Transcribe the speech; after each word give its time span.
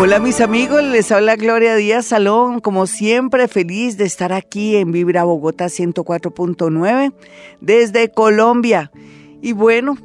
Hola 0.00 0.18
mis 0.18 0.40
amigos, 0.40 0.82
les 0.82 1.12
habla 1.12 1.36
Gloria 1.36 1.76
Díaz 1.76 2.06
Salón, 2.06 2.58
como 2.58 2.88
siempre 2.88 3.46
feliz 3.46 3.96
de 3.96 4.04
estar 4.04 4.32
aquí 4.32 4.74
en 4.74 4.90
Vibra 4.90 5.22
Bogotá 5.22 5.66
104.9 5.66 7.14
desde 7.60 8.10
Colombia. 8.10 8.90
Y 9.40 9.52
bueno, 9.52 9.96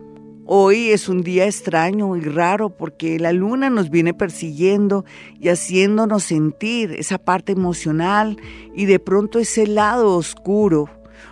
hoy 0.46 0.90
es 0.90 1.10
un 1.10 1.24
día 1.24 1.48
extraño 1.48 2.16
y 2.16 2.22
raro 2.22 2.70
porque 2.70 3.18
la 3.18 3.34
luna 3.34 3.72
nos 3.72 3.90
viene 3.90 4.14
persiguiendo 4.14 5.04
y 5.40 5.50
haciéndonos 5.50 6.26
sentir 6.26 6.92
esa 6.92 7.18
parte 7.18 7.54
emocional 7.54 8.38
y 8.76 8.86
de 8.86 9.00
pronto 9.00 9.40
ese 9.40 9.66
lado 9.66 10.16
oscuro 10.16 10.92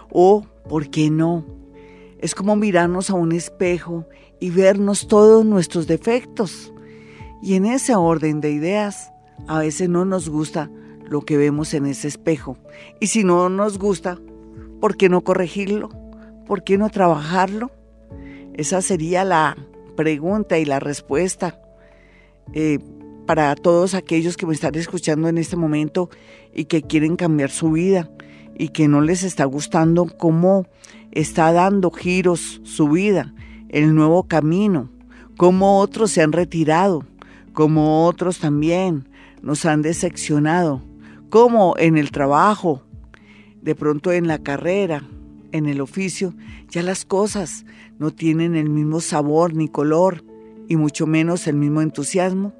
o, 0.10 0.44
¿por 0.68 0.90
qué 0.90 1.12
no? 1.12 1.46
Es 2.18 2.34
como 2.34 2.56
mirarnos 2.56 3.12
a 3.12 3.14
un 3.14 3.32
espejo 3.32 4.08
y 4.40 4.50
vernos 4.50 5.08
todos 5.08 5.46
nuestros 5.46 5.86
defectos 5.86 6.74
y 7.42 7.56
en 7.56 7.66
ese 7.66 7.96
orden 7.96 8.42
de 8.42 8.52
ideas, 8.52 9.12
a 9.48 9.60
veces 9.60 9.90
no 9.90 10.06
nos 10.06 10.30
gusta 10.30 10.70
lo 11.06 11.22
que 11.22 11.38
vemos 11.38 11.74
en 11.74 11.86
ese 11.86 12.08
espejo. 12.08 12.58
Y 13.00 13.08
si 13.08 13.24
no 13.24 13.50
nos 13.50 13.78
gusta, 13.78 14.20
¿por 14.80 14.98
qué 14.98 15.10
no 15.10 15.22
corregirlo? 15.22 15.90
¿Por 16.46 16.64
qué 16.64 16.78
no 16.78 16.90
trabajarlo? 16.90 17.72
Esa 18.54 18.82
sería 18.82 19.24
la 19.24 19.56
pregunta 19.96 20.58
y 20.58 20.66
la 20.66 20.80
respuesta 20.80 21.60
eh, 22.54 22.80
para 23.26 23.54
todos 23.56 23.94
aquellos 23.94 24.38
que 24.38 24.46
me 24.46 24.54
están 24.54 24.76
escuchando 24.76 25.28
en 25.28 25.38
este 25.38 25.56
momento 25.56 26.10
y 26.54 26.66
que 26.66 26.82
quieren 26.82 27.16
cambiar 27.16 27.52
su 27.52 27.72
vida 27.72 28.10
y 28.58 28.70
que 28.70 28.88
no 28.88 29.02
les 29.02 29.24
está 29.24 29.46
gustando 29.46 30.08
cómo 30.18 30.66
está 31.12 31.52
dando 31.52 31.92
giros 31.92 32.62
su 32.64 32.90
vida, 32.90 33.34
el 33.70 33.94
nuevo 33.94 34.24
camino, 34.24 34.90
cómo 35.36 35.80
otros 35.80 36.12
se 36.12 36.22
han 36.22 36.32
retirado 36.32 37.06
como 37.58 38.06
otros 38.06 38.38
también 38.38 39.10
nos 39.42 39.66
han 39.66 39.82
decepcionado, 39.82 40.84
como 41.32 41.74
en 41.80 41.98
el 41.98 42.12
trabajo, 42.12 42.84
de 43.64 43.74
pronto 43.74 44.12
en 44.12 44.28
la 44.28 44.38
carrera, 44.38 45.02
en 45.52 45.66
el 45.66 45.82
oficio, 45.82 46.36
ya 46.70 46.84
las 46.84 47.04
cosas 47.04 47.66
no 47.98 48.12
tienen 48.12 48.56
el 48.56 48.70
mismo 48.70 49.02
sabor 49.02 49.56
ni 49.56 49.70
color 49.70 50.24
y 50.68 50.76
mucho 50.76 51.08
menos 51.08 51.48
el 51.48 51.56
mismo 51.56 51.82
entusiasmo. 51.82 52.54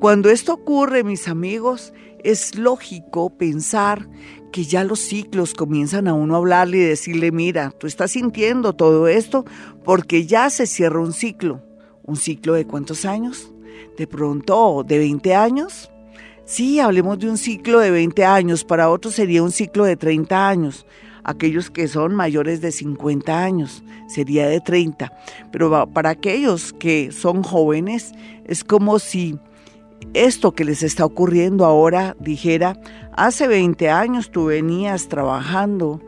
Cuando 0.00 0.30
esto 0.30 0.52
ocurre, 0.52 1.04
mis 1.04 1.28
amigos, 1.28 1.94
es 2.24 2.56
lógico 2.58 3.30
pensar 3.30 4.08
que 4.50 4.64
ya 4.64 4.82
los 4.82 4.98
ciclos 4.98 5.54
comienzan 5.54 6.08
a 6.08 6.14
uno 6.14 6.34
a 6.34 6.38
hablarle 6.38 6.78
y 6.78 6.80
decirle, 6.80 7.30
mira, 7.30 7.70
tú 7.70 7.86
estás 7.86 8.10
sintiendo 8.10 8.72
todo 8.72 9.06
esto 9.06 9.44
porque 9.84 10.26
ya 10.26 10.50
se 10.50 10.66
cierra 10.66 10.98
un 10.98 11.12
ciclo. 11.12 11.62
¿Un 12.02 12.16
ciclo 12.16 12.54
de 12.54 12.66
cuántos 12.66 13.04
años? 13.04 13.51
De 13.96 14.06
pronto 14.06 14.84
de 14.86 14.98
20 14.98 15.34
años. 15.34 15.90
Sí, 16.44 16.80
hablemos 16.80 17.18
de 17.18 17.30
un 17.30 17.38
ciclo 17.38 17.80
de 17.80 17.90
20 17.90 18.24
años, 18.24 18.64
para 18.64 18.90
otros 18.90 19.14
sería 19.14 19.42
un 19.42 19.52
ciclo 19.52 19.84
de 19.84 19.96
30 19.96 20.48
años. 20.48 20.86
Aquellos 21.24 21.70
que 21.70 21.86
son 21.86 22.14
mayores 22.14 22.60
de 22.60 22.72
50 22.72 23.44
años 23.44 23.84
sería 24.08 24.48
de 24.48 24.60
30. 24.60 25.12
Pero 25.52 25.88
para 25.92 26.10
aquellos 26.10 26.72
que 26.72 27.12
son 27.12 27.42
jóvenes 27.42 28.12
es 28.44 28.64
como 28.64 28.98
si 28.98 29.38
esto 30.14 30.52
que 30.52 30.64
les 30.64 30.82
está 30.82 31.04
ocurriendo 31.04 31.64
ahora 31.64 32.16
dijera, 32.18 32.76
hace 33.12 33.46
20 33.46 33.88
años 33.88 34.30
tú 34.30 34.46
venías 34.46 35.08
trabajando 35.08 36.00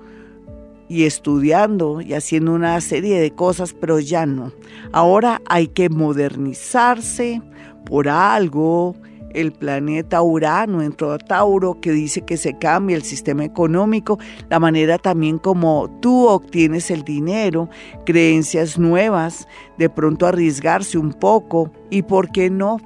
y 0.89 1.05
estudiando 1.05 2.01
y 2.01 2.13
haciendo 2.15 2.53
una 2.53 2.81
serie 2.81 3.19
de 3.19 3.31
cosas, 3.31 3.73
pero 3.73 4.01
ya 4.01 4.27
no. 4.27 4.53
Ahora 4.93 5.41
hay 5.47 5.69
que 5.69 5.89
modernizarse, 5.89 7.41
por 7.85 8.09
algo 8.09 8.95
el 9.35 9.53
planeta 9.53 10.23
Urano 10.23 10.81
entró 10.81 11.13
a 11.13 11.19
Tauro, 11.19 11.81
que 11.81 11.91
dice 11.91 12.23
que 12.23 12.37
se 12.37 12.57
cambia 12.57 12.97
el 12.97 13.03
sistema 13.03 13.45
económico, 13.45 14.19
la 14.49 14.61
manera 14.61 14.97
también 14.97 15.39
como 15.39 15.91
tú 16.01 16.29
obtienes 16.29 16.91
el 16.91 17.03
dinero, 17.03 17.69
creencias 18.07 18.79
nuevas, 18.79 19.47
de 19.77 19.91
pronto 19.91 20.27
arriesgarse 20.27 20.97
un 20.99 21.13
poco 21.13 21.71
y, 21.91 22.03
¿por 22.03 22.31
qué 22.31 22.49
no? 22.49 22.79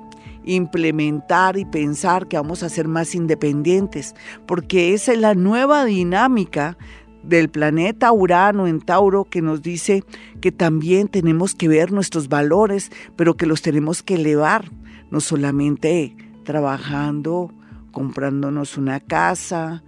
implementar 0.45 1.59
y 1.59 1.67
pensar 1.67 2.27
que 2.27 2.39
vamos 2.39 2.63
a 2.63 2.71
ser 2.71 2.89
más 2.89 3.15
independientes, 3.15 4.15
porque 4.47 4.95
esa 4.95 5.13
es 5.13 5.19
la 5.19 5.35
nueva 5.35 5.85
dinámica 5.85 6.79
del 7.23 7.51
planeta 7.51 8.11
Urano 8.13 8.67
en 8.67 8.81
Tauro 8.81 9.25
que 9.25 9.43
nos 9.43 9.61
dice 9.61 10.05
que 10.41 10.51
también 10.51 11.09
tenemos 11.09 11.55
que 11.55 11.69
ver 11.69 11.93
nuestros 11.93 12.31
valores, 12.31 12.91
pero 13.15 13.37
que 13.37 13.45
los 13.45 13.61
tenemos 13.61 14.03
que 14.03 14.15
elevar 14.15 14.71
no 15.11 15.21
solamente 15.21 16.17
trabajando, 16.45 17.53
comprándonos 17.93 18.77
una 18.77 19.01
casa, 19.01 19.83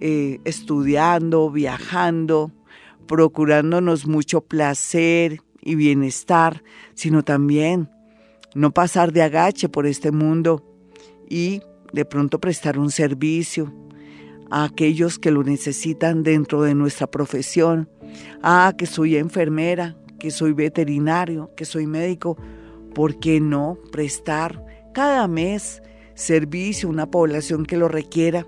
eh, 0.00 0.40
estudiando, 0.44 1.50
viajando, 1.50 2.52
procurándonos 3.06 4.06
mucho 4.06 4.40
placer 4.40 5.40
y 5.60 5.74
bienestar, 5.74 6.62
sino 6.94 7.22
también 7.22 7.90
no 8.54 8.72
pasar 8.72 9.12
de 9.12 9.22
agache 9.22 9.68
por 9.68 9.86
este 9.86 10.12
mundo 10.12 10.64
y 11.28 11.62
de 11.92 12.04
pronto 12.04 12.40
prestar 12.40 12.78
un 12.78 12.90
servicio 12.90 13.72
a 14.50 14.64
aquellos 14.64 15.18
que 15.18 15.30
lo 15.30 15.42
necesitan 15.42 16.22
dentro 16.22 16.62
de 16.62 16.74
nuestra 16.74 17.06
profesión. 17.06 17.88
Ah, 18.42 18.74
que 18.76 18.86
soy 18.86 19.16
enfermera, 19.16 19.96
que 20.18 20.30
soy 20.30 20.52
veterinario, 20.52 21.50
que 21.56 21.64
soy 21.64 21.86
médico, 21.86 22.36
¿por 22.94 23.18
qué 23.18 23.40
no 23.40 23.78
prestar 23.92 24.64
cada 24.92 25.26
mes 25.28 25.82
servicio 26.14 26.88
a 26.88 26.92
una 26.92 27.10
población 27.10 27.66
que 27.66 27.76
lo 27.76 27.88
requiera? 27.88 28.46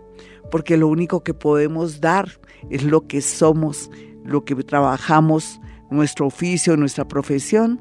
Porque 0.50 0.76
lo 0.76 0.88
único 0.88 1.22
que 1.22 1.34
podemos 1.34 2.00
dar 2.00 2.40
es 2.70 2.84
lo 2.84 3.06
que 3.06 3.20
somos, 3.20 3.90
lo 4.24 4.44
que 4.44 4.54
trabajamos, 4.56 5.60
nuestro 5.90 6.26
oficio, 6.26 6.76
nuestra 6.76 7.06
profesión. 7.06 7.80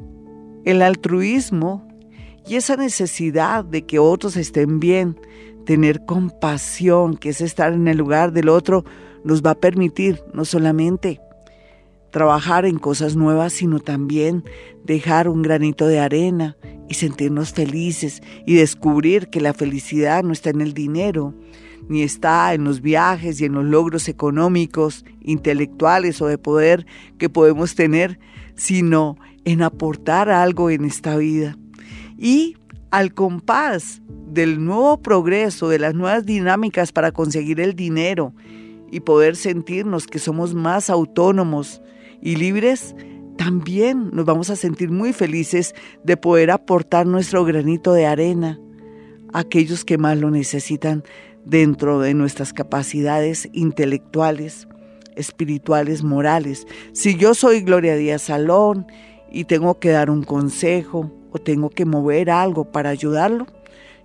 El 0.65 0.81
altruismo 0.81 1.87
y 2.47 2.55
esa 2.55 2.75
necesidad 2.75 3.63
de 3.63 3.85
que 3.85 3.99
otros 3.99 4.35
estén 4.35 4.79
bien, 4.79 5.19
tener 5.65 6.05
compasión, 6.05 7.17
que 7.17 7.29
es 7.29 7.41
estar 7.41 7.73
en 7.73 7.87
el 7.87 7.97
lugar 7.97 8.31
del 8.31 8.49
otro, 8.49 8.83
nos 9.23 9.41
va 9.41 9.51
a 9.51 9.55
permitir 9.55 10.21
no 10.33 10.45
solamente 10.45 11.19
trabajar 12.15 12.65
en 12.65 12.79
cosas 12.79 13.17
nuevas, 13.17 13.51
sino 13.51 13.81
también 13.81 14.45
dejar 14.85 15.27
un 15.27 15.41
granito 15.41 15.85
de 15.85 15.99
arena 15.99 16.55
y 16.87 16.93
sentirnos 16.93 17.51
felices 17.51 18.21
y 18.45 18.55
descubrir 18.55 19.27
que 19.27 19.41
la 19.41 19.53
felicidad 19.53 20.23
no 20.23 20.31
está 20.31 20.49
en 20.49 20.61
el 20.61 20.73
dinero, 20.73 21.33
ni 21.89 22.03
está 22.03 22.53
en 22.53 22.63
los 22.63 22.79
viajes 22.79 23.41
y 23.41 23.43
en 23.43 23.51
los 23.51 23.65
logros 23.65 24.07
económicos, 24.07 25.03
intelectuales 25.19 26.21
o 26.21 26.27
de 26.27 26.37
poder 26.37 26.85
que 27.17 27.27
podemos 27.27 27.75
tener, 27.75 28.17
sino 28.55 29.17
en 29.43 29.61
aportar 29.61 30.29
algo 30.29 30.69
en 30.69 30.85
esta 30.85 31.17
vida. 31.17 31.57
Y 32.17 32.55
al 32.91 33.13
compás 33.13 34.01
del 34.31 34.63
nuevo 34.63 35.01
progreso, 35.01 35.67
de 35.67 35.79
las 35.79 35.93
nuevas 35.93 36.25
dinámicas 36.25 36.93
para 36.93 37.11
conseguir 37.11 37.59
el 37.59 37.75
dinero 37.75 38.33
y 38.89 39.01
poder 39.01 39.35
sentirnos 39.35 40.07
que 40.07 40.19
somos 40.19 40.53
más 40.53 40.89
autónomos 40.89 41.81
y 42.25 42.35
libres, 42.37 42.95
también 43.37 44.09
nos 44.11 44.25
vamos 44.25 44.49
a 44.49 44.55
sentir 44.55 44.89
muy 44.89 45.13
felices 45.13 45.75
de 46.03 46.17
poder 46.17 46.49
aportar 46.49 47.05
nuestro 47.05 47.45
granito 47.45 47.93
de 47.93 48.07
arena 48.07 48.59
a 49.31 49.41
aquellos 49.41 49.85
que 49.85 49.99
más 49.99 50.17
lo 50.17 50.31
necesitan 50.31 51.03
dentro 51.45 51.99
de 51.99 52.15
nuestras 52.15 52.51
capacidades 52.51 53.47
intelectuales, 53.53 54.67
espirituales, 55.15 56.01
morales. 56.01 56.65
Si 56.93 57.15
yo 57.15 57.35
soy 57.35 57.61
Gloria 57.61 57.95
Díaz 57.95 58.23
Salón 58.23 58.87
y 59.31 59.43
tengo 59.43 59.77
que 59.79 59.91
dar 59.91 60.09
un 60.09 60.23
consejo 60.23 61.11
o 61.31 61.37
tengo 61.37 61.69
que 61.69 61.85
mover 61.85 62.31
algo 62.31 62.71
para 62.71 62.89
ayudarlo, 62.89 63.45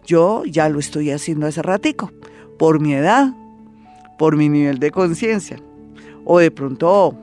yo 0.05 0.45
ya 0.45 0.69
lo 0.69 0.79
estoy 0.79 1.11
haciendo 1.11 1.47
hace 1.47 1.63
ratico, 1.63 2.13
por 2.59 2.81
mi 2.81 2.93
edad, 2.93 3.33
por 4.19 4.37
mi 4.37 4.51
nivel 4.51 4.79
de 4.79 4.91
conciencia, 4.91 5.57
o 6.27 6.39
de 6.39 6.51
pronto 6.51 7.17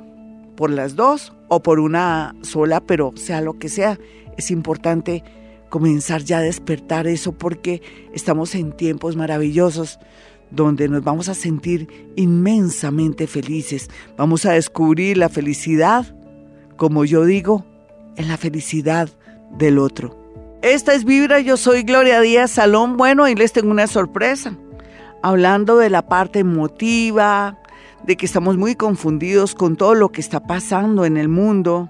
por 0.58 0.72
las 0.72 0.98
dos 0.98 1.32
o 1.48 1.62
por 1.62 1.80
una 1.80 2.36
sola, 2.42 2.82
pero 2.82 3.14
sea 3.16 3.40
lo 3.40 3.58
que 3.58 3.70
sea, 3.70 3.98
es 4.38 4.52
importante 4.52 5.24
comenzar 5.70 6.24
ya 6.24 6.40
a 6.40 6.42
despertar 6.42 7.08
eso 7.08 7.32
porque 7.32 7.82
estamos 8.14 8.56
en 8.56 8.74
tiempos 8.74 9.16
maravillosos 9.16 10.00
donde 10.50 10.90
nos 10.90 11.04
vamos 11.04 11.30
a 11.30 11.34
sentir 11.34 12.12
inmensamente 12.16 13.28
felices. 13.28 13.90
Vamos 14.18 14.46
a 14.46 14.54
descubrir 14.54 15.18
la 15.18 15.30
felicidad, 15.30 16.16
como 16.76 17.06
yo 17.06 17.26
digo, 17.26 17.66
en 18.16 18.28
la 18.28 18.38
felicidad 18.38 19.10
del 19.58 19.78
otro. 19.78 20.18
Esta 20.62 20.94
es 20.94 21.06
Vibra, 21.06 21.40
yo 21.40 21.56
soy 21.56 21.84
Gloria 21.84 22.20
Díaz 22.20 22.52
Salón. 22.52 22.98
Bueno, 22.98 23.28
y 23.28 23.36
les 23.36 23.54
tengo 23.54 23.70
una 23.70 23.88
sorpresa. 23.88 24.58
Hablando 25.22 25.78
de 25.78 25.90
la 25.90 26.08
parte 26.08 26.40
emotiva, 26.40 27.60
de 28.06 28.16
que 28.16 28.26
estamos 28.26 28.58
muy 28.58 28.76
confundidos 28.76 29.56
con 29.56 29.76
todo 29.76 29.96
lo 29.96 30.10
que 30.10 30.22
está 30.22 30.42
pasando 30.42 31.06
en 31.06 31.18
el 31.18 31.28
mundo, 31.28 31.90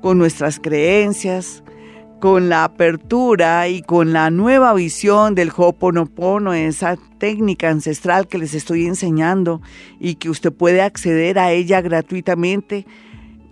con 0.00 0.18
nuestras 0.18 0.60
creencias, 0.60 1.62
con 2.20 2.48
la 2.48 2.64
apertura 2.64 3.68
y 3.68 3.82
con 3.82 4.12
la 4.12 4.30
nueva 4.30 4.74
visión 4.74 5.34
del 5.34 5.50
Ho'oponopono, 5.56 6.52
esa 6.52 6.96
técnica 7.18 7.70
ancestral 7.70 8.26
que 8.26 8.38
les 8.38 8.54
estoy 8.54 8.86
enseñando 8.86 9.60
y 10.00 10.16
que 10.16 10.30
usted 10.30 10.52
puede 10.52 10.82
acceder 10.82 11.38
a 11.38 11.52
ella 11.52 11.80
gratuitamente 11.80 12.86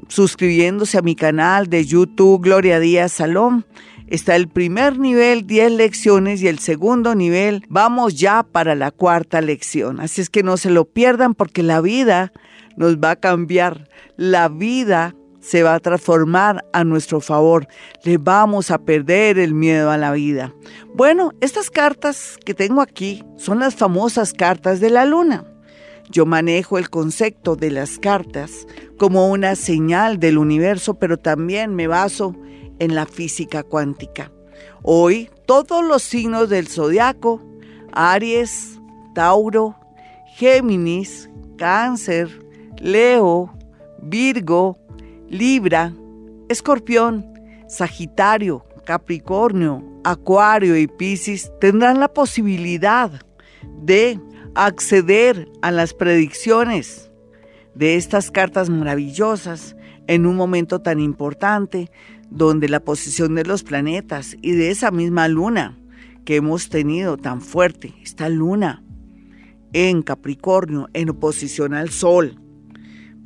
suscribiéndose 0.08 0.98
a 0.98 1.02
mi 1.02 1.14
canal 1.14 1.68
de 1.68 1.84
YouTube 1.84 2.42
Gloria 2.42 2.80
Díaz 2.80 3.12
Salón. 3.12 3.64
Está 4.08 4.36
el 4.36 4.48
primer 4.48 4.98
nivel, 4.98 5.46
10 5.46 5.72
lecciones, 5.72 6.40
y 6.40 6.46
el 6.46 6.60
segundo 6.60 7.16
nivel, 7.16 7.64
vamos 7.68 8.14
ya 8.14 8.44
para 8.44 8.76
la 8.76 8.92
cuarta 8.92 9.40
lección. 9.40 9.98
Así 10.00 10.20
es 10.20 10.30
que 10.30 10.44
no 10.44 10.56
se 10.56 10.70
lo 10.70 10.84
pierdan 10.84 11.34
porque 11.34 11.64
la 11.64 11.80
vida 11.80 12.32
nos 12.76 12.98
va 12.98 13.12
a 13.12 13.16
cambiar. 13.16 13.88
La 14.16 14.48
vida 14.48 15.16
se 15.40 15.62
va 15.62 15.74
a 15.74 15.80
transformar 15.80 16.64
a 16.72 16.84
nuestro 16.84 17.20
favor. 17.20 17.66
Le 18.04 18.18
vamos 18.18 18.70
a 18.70 18.78
perder 18.78 19.38
el 19.38 19.54
miedo 19.54 19.90
a 19.90 19.96
la 19.96 20.12
vida. 20.12 20.54
Bueno, 20.94 21.32
estas 21.40 21.70
cartas 21.70 22.36
que 22.44 22.54
tengo 22.54 22.82
aquí 22.82 23.24
son 23.36 23.58
las 23.58 23.74
famosas 23.74 24.32
cartas 24.32 24.78
de 24.80 24.90
la 24.90 25.04
luna. 25.04 25.44
Yo 26.10 26.26
manejo 26.26 26.78
el 26.78 26.90
concepto 26.90 27.56
de 27.56 27.70
las 27.72 27.98
cartas 27.98 28.66
como 28.98 29.30
una 29.30 29.56
señal 29.56 30.20
del 30.20 30.38
universo, 30.38 30.94
pero 30.94 31.16
también 31.16 31.74
me 31.74 31.88
baso 31.88 32.36
en 32.78 32.94
la 32.94 33.06
física 33.06 33.62
cuántica. 33.62 34.30
Hoy 34.82 35.30
todos 35.46 35.84
los 35.84 36.02
signos 36.02 36.48
del 36.48 36.68
zodiaco, 36.68 37.42
Aries, 37.92 38.80
Tauro, 39.14 39.76
Géminis, 40.36 41.30
Cáncer, 41.56 42.28
Leo, 42.78 43.52
Virgo, 44.02 44.78
Libra, 45.28 45.92
Escorpión, 46.48 47.26
Sagitario, 47.68 48.64
Capricornio, 48.84 49.82
Acuario 50.04 50.76
y 50.76 50.86
Piscis 50.86 51.50
tendrán 51.60 51.98
la 51.98 52.08
posibilidad 52.08 53.10
de 53.82 54.20
acceder 54.54 55.48
a 55.62 55.70
las 55.70 55.92
predicciones 55.92 57.10
de 57.74 57.96
estas 57.96 58.30
cartas 58.30 58.70
maravillosas 58.70 59.76
en 60.06 60.26
un 60.26 60.36
momento 60.36 60.80
tan 60.80 61.00
importante 61.00 61.90
donde 62.30 62.68
la 62.68 62.80
posición 62.80 63.34
de 63.34 63.44
los 63.44 63.62
planetas 63.62 64.36
y 64.42 64.52
de 64.52 64.70
esa 64.70 64.90
misma 64.90 65.28
luna 65.28 65.78
que 66.24 66.36
hemos 66.36 66.68
tenido 66.68 67.16
tan 67.16 67.40
fuerte, 67.40 67.94
esta 68.02 68.28
luna 68.28 68.82
en 69.72 70.02
Capricornio 70.02 70.88
en 70.92 71.10
oposición 71.10 71.74
al 71.74 71.90
Sol, 71.90 72.40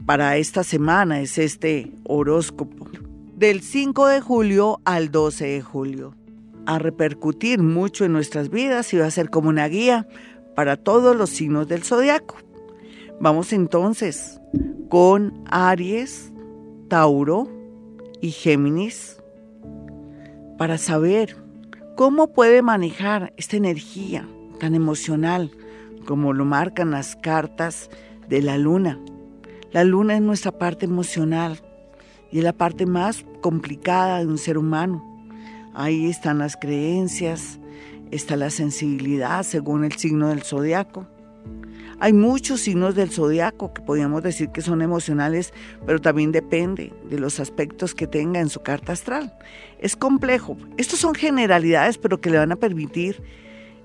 para 0.06 0.36
esta 0.36 0.64
semana 0.64 1.20
es 1.20 1.38
este 1.38 1.92
horóscopo. 2.04 2.88
Del 3.36 3.60
5 3.60 4.06
de 4.06 4.20
julio 4.20 4.80
al 4.84 5.10
12 5.10 5.46
de 5.46 5.62
julio. 5.62 6.16
A 6.66 6.78
repercutir 6.78 7.62
mucho 7.62 8.04
en 8.04 8.12
nuestras 8.12 8.50
vidas 8.50 8.92
y 8.92 8.98
va 8.98 9.06
a 9.06 9.10
ser 9.10 9.30
como 9.30 9.48
una 9.48 9.68
guía 9.68 10.08
para 10.56 10.76
todos 10.76 11.16
los 11.16 11.30
signos 11.30 11.68
del 11.68 11.84
zodiaco. 11.84 12.36
Vamos 13.20 13.52
entonces 13.52 14.40
con 14.88 15.44
Aries, 15.46 16.32
Tauro 16.88 17.59
y 18.20 18.30
Géminis 18.30 19.20
para 20.58 20.78
saber 20.78 21.36
cómo 21.96 22.32
puede 22.32 22.62
manejar 22.62 23.32
esta 23.36 23.56
energía 23.56 24.28
tan 24.58 24.74
emocional 24.74 25.50
como 26.06 26.32
lo 26.32 26.44
marcan 26.44 26.90
las 26.90 27.16
cartas 27.16 27.90
de 28.28 28.42
la 28.42 28.58
luna 28.58 28.98
la 29.72 29.84
luna 29.84 30.16
es 30.16 30.20
nuestra 30.20 30.50
parte 30.50 30.86
emocional 30.86 31.60
y 32.32 32.38
es 32.38 32.44
la 32.44 32.52
parte 32.52 32.86
más 32.86 33.24
complicada 33.40 34.18
de 34.18 34.26
un 34.26 34.36
ser 34.36 34.58
humano. 34.58 35.04
Ahí 35.74 36.06
están 36.06 36.38
las 36.38 36.56
creencias, 36.56 37.60
está 38.10 38.34
la 38.36 38.50
sensibilidad 38.50 39.44
según 39.44 39.84
el 39.84 39.92
signo 39.92 40.28
del 40.28 40.42
zodiaco. 40.42 41.06
Hay 42.02 42.14
muchos 42.14 42.62
signos 42.62 42.94
del 42.94 43.10
zodiaco 43.10 43.74
que 43.74 43.82
podríamos 43.82 44.22
decir 44.22 44.48
que 44.48 44.62
son 44.62 44.80
emocionales, 44.80 45.52
pero 45.84 46.00
también 46.00 46.32
depende 46.32 46.94
de 47.08 47.18
los 47.18 47.38
aspectos 47.40 47.94
que 47.94 48.06
tenga 48.06 48.40
en 48.40 48.48
su 48.48 48.60
carta 48.60 48.92
astral. 48.92 49.36
Es 49.78 49.96
complejo. 49.96 50.56
Estos 50.78 50.98
son 50.98 51.14
generalidades, 51.14 51.98
pero 51.98 52.18
que 52.18 52.30
le 52.30 52.38
van 52.38 52.52
a 52.52 52.56
permitir 52.56 53.22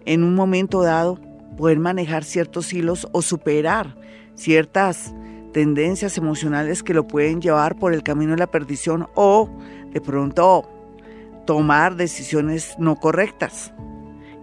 en 0.05 0.23
un 0.23 0.33
momento 0.33 0.81
dado 0.81 1.19
poder 1.57 1.79
manejar 1.79 2.23
ciertos 2.23 2.71
hilos 2.71 3.07
o 3.11 3.21
superar 3.21 3.97
ciertas 4.35 5.13
tendencias 5.53 6.17
emocionales 6.17 6.83
que 6.83 6.93
lo 6.93 7.07
pueden 7.07 7.41
llevar 7.41 7.77
por 7.77 7.93
el 7.93 8.03
camino 8.03 8.31
de 8.31 8.37
la 8.37 8.51
perdición 8.51 9.07
o 9.15 9.49
de 9.91 10.01
pronto 10.01 10.69
tomar 11.45 11.95
decisiones 11.95 12.75
no 12.77 12.95
correctas. 12.95 13.73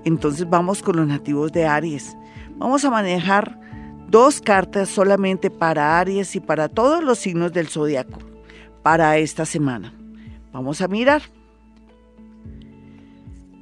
Entonces 0.04 0.48
vamos 0.48 0.82
con 0.82 0.96
los 0.96 1.06
nativos 1.06 1.52
de 1.52 1.66
Aries. 1.66 2.16
Vamos 2.56 2.84
a 2.84 2.90
manejar 2.90 3.58
dos 4.08 4.40
cartas 4.40 4.88
solamente 4.88 5.50
para 5.50 5.98
Aries 5.98 6.36
y 6.36 6.40
para 6.40 6.68
todos 6.68 7.02
los 7.02 7.18
signos 7.18 7.52
del 7.52 7.68
zodiaco 7.68 8.18
para 8.82 9.16
esta 9.18 9.46
semana. 9.46 9.94
Vamos 10.52 10.80
a 10.80 10.88
mirar. 10.88 11.22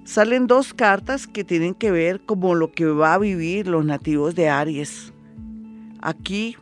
Salen 0.04 0.48
dos 0.48 0.74
cartas 0.74 1.28
que 1.28 1.44
tienen 1.44 1.72
que 1.72 1.92
ver 1.92 2.20
como 2.26 2.56
lo 2.56 2.72
que 2.72 2.86
va 2.86 3.14
a 3.14 3.18
vivir 3.18 3.68
los 3.68 3.84
nativos 3.84 4.34
de 4.34 4.48
Aries. 4.48 5.12
Aquí 6.00 6.56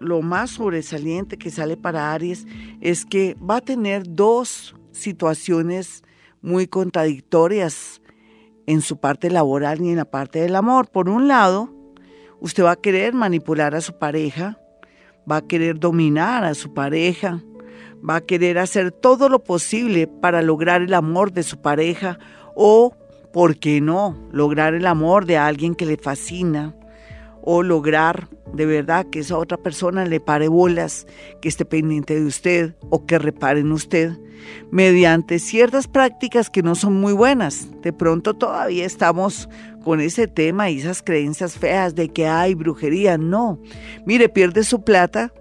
lo 0.00 0.22
más 0.22 0.50
sobresaliente 0.50 1.36
que 1.36 1.50
sale 1.50 1.76
para 1.76 2.12
Aries 2.12 2.46
es 2.80 3.04
que 3.04 3.36
va 3.48 3.58
a 3.58 3.60
tener 3.60 4.02
dos 4.06 4.74
situaciones 4.90 6.02
muy 6.42 6.66
contradictorias 6.66 7.99
en 8.70 8.82
su 8.82 8.98
parte 8.98 9.30
laboral 9.30 9.80
y 9.80 9.90
en 9.90 9.96
la 9.96 10.04
parte 10.04 10.40
del 10.40 10.54
amor. 10.54 10.88
Por 10.88 11.08
un 11.08 11.26
lado, 11.26 11.70
usted 12.38 12.62
va 12.62 12.72
a 12.72 12.76
querer 12.76 13.14
manipular 13.14 13.74
a 13.74 13.80
su 13.80 13.98
pareja, 13.98 14.58
va 15.30 15.38
a 15.38 15.46
querer 15.46 15.80
dominar 15.80 16.44
a 16.44 16.54
su 16.54 16.72
pareja, 16.72 17.42
va 18.08 18.16
a 18.16 18.20
querer 18.20 18.58
hacer 18.58 18.92
todo 18.92 19.28
lo 19.28 19.42
posible 19.42 20.06
para 20.06 20.40
lograr 20.40 20.82
el 20.82 20.94
amor 20.94 21.32
de 21.32 21.42
su 21.42 21.60
pareja 21.60 22.20
o, 22.54 22.94
¿por 23.32 23.56
qué 23.56 23.80
no?, 23.80 24.16
lograr 24.30 24.74
el 24.74 24.86
amor 24.86 25.26
de 25.26 25.36
alguien 25.36 25.74
que 25.74 25.86
le 25.86 25.96
fascina 25.96 26.76
o 27.42 27.62
lograr 27.62 28.28
de 28.52 28.66
verdad 28.66 29.06
que 29.06 29.20
esa 29.20 29.38
otra 29.38 29.56
persona 29.56 30.04
le 30.04 30.20
pare 30.20 30.48
bolas, 30.48 31.06
que 31.40 31.48
esté 31.48 31.64
pendiente 31.64 32.14
de 32.14 32.26
usted 32.26 32.74
o 32.90 33.06
que 33.06 33.18
repare 33.18 33.60
en 33.60 33.72
usted, 33.72 34.12
mediante 34.70 35.38
ciertas 35.38 35.86
prácticas 35.86 36.50
que 36.50 36.62
no 36.62 36.74
son 36.74 36.94
muy 36.94 37.12
buenas. 37.12 37.68
De 37.82 37.92
pronto 37.92 38.34
todavía 38.34 38.84
estamos 38.84 39.48
con 39.84 40.00
ese 40.00 40.26
tema 40.26 40.70
y 40.70 40.78
esas 40.78 41.02
creencias 41.02 41.54
feas 41.54 41.94
de 41.94 42.08
que 42.08 42.26
hay 42.26 42.54
brujería. 42.54 43.18
No, 43.18 43.60
mire, 44.04 44.28
pierde 44.28 44.64
su 44.64 44.82
plata, 44.82 45.32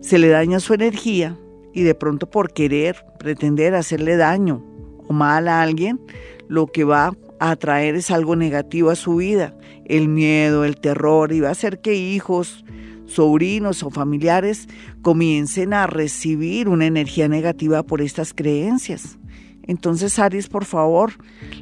se 0.00 0.18
le 0.18 0.28
daña 0.28 0.60
su 0.60 0.74
energía 0.74 1.38
y 1.72 1.82
de 1.82 1.94
pronto 1.94 2.28
por 2.28 2.52
querer 2.52 3.04
pretender 3.18 3.74
hacerle 3.74 4.16
daño 4.16 4.64
o 5.06 5.12
mal 5.12 5.48
a 5.48 5.62
alguien, 5.62 6.00
lo 6.48 6.66
que 6.66 6.84
va 6.84 7.12
a 7.38 7.50
atraer 7.50 7.94
es 7.94 8.10
algo 8.10 8.34
negativo 8.36 8.90
a 8.90 8.96
su 8.96 9.16
vida 9.16 9.57
el 9.88 10.08
miedo, 10.08 10.64
el 10.64 10.76
terror 10.76 11.32
y 11.32 11.40
va 11.40 11.48
a 11.48 11.52
hacer 11.52 11.80
que 11.80 11.94
hijos, 11.94 12.64
sobrinos 13.06 13.82
o 13.82 13.90
familiares 13.90 14.68
comiencen 15.02 15.72
a 15.72 15.86
recibir 15.86 16.68
una 16.68 16.86
energía 16.86 17.26
negativa 17.26 17.82
por 17.82 18.02
estas 18.02 18.34
creencias. 18.34 19.18
Entonces, 19.62 20.18
Aries, 20.18 20.48
por 20.48 20.64
favor, 20.64 21.12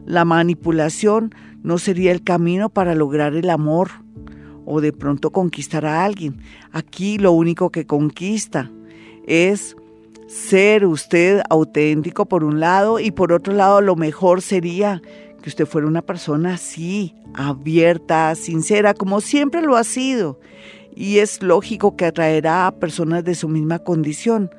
la 0.04 0.24
manipulación 0.24 1.34
no 1.62 1.78
sería 1.78 2.12
el 2.12 2.22
camino 2.22 2.68
para 2.68 2.94
lograr 2.94 3.34
el 3.34 3.50
amor 3.50 3.90
o 4.64 4.80
de 4.80 4.92
pronto 4.92 5.30
conquistar 5.30 5.86
a 5.86 6.04
alguien. 6.04 6.40
Aquí 6.72 7.18
lo 7.18 7.32
único 7.32 7.70
que 7.70 7.86
conquista 7.86 8.70
es 9.26 9.76
ser 10.28 10.86
usted 10.86 11.42
auténtico 11.48 12.26
por 12.26 12.44
un 12.44 12.60
lado 12.60 12.98
y 12.98 13.12
por 13.12 13.32
otro 13.32 13.54
lado 13.54 13.80
lo 13.80 13.96
mejor 13.96 14.42
sería 14.42 15.00
que 15.46 15.50
usted 15.50 15.66
fuera 15.66 15.86
una 15.86 16.02
persona 16.02 16.54
así, 16.54 17.14
abierta, 17.32 18.34
sincera, 18.34 18.94
como 18.94 19.20
siempre 19.20 19.62
lo 19.62 19.76
ha 19.76 19.84
sido. 19.84 20.40
Y 20.96 21.18
es 21.18 21.40
lógico 21.40 21.94
que 21.94 22.04
atraerá 22.04 22.66
a 22.66 22.74
personas 22.80 23.22
de 23.22 23.36
su 23.36 23.46
misma 23.46 23.78
condición. 23.78 24.50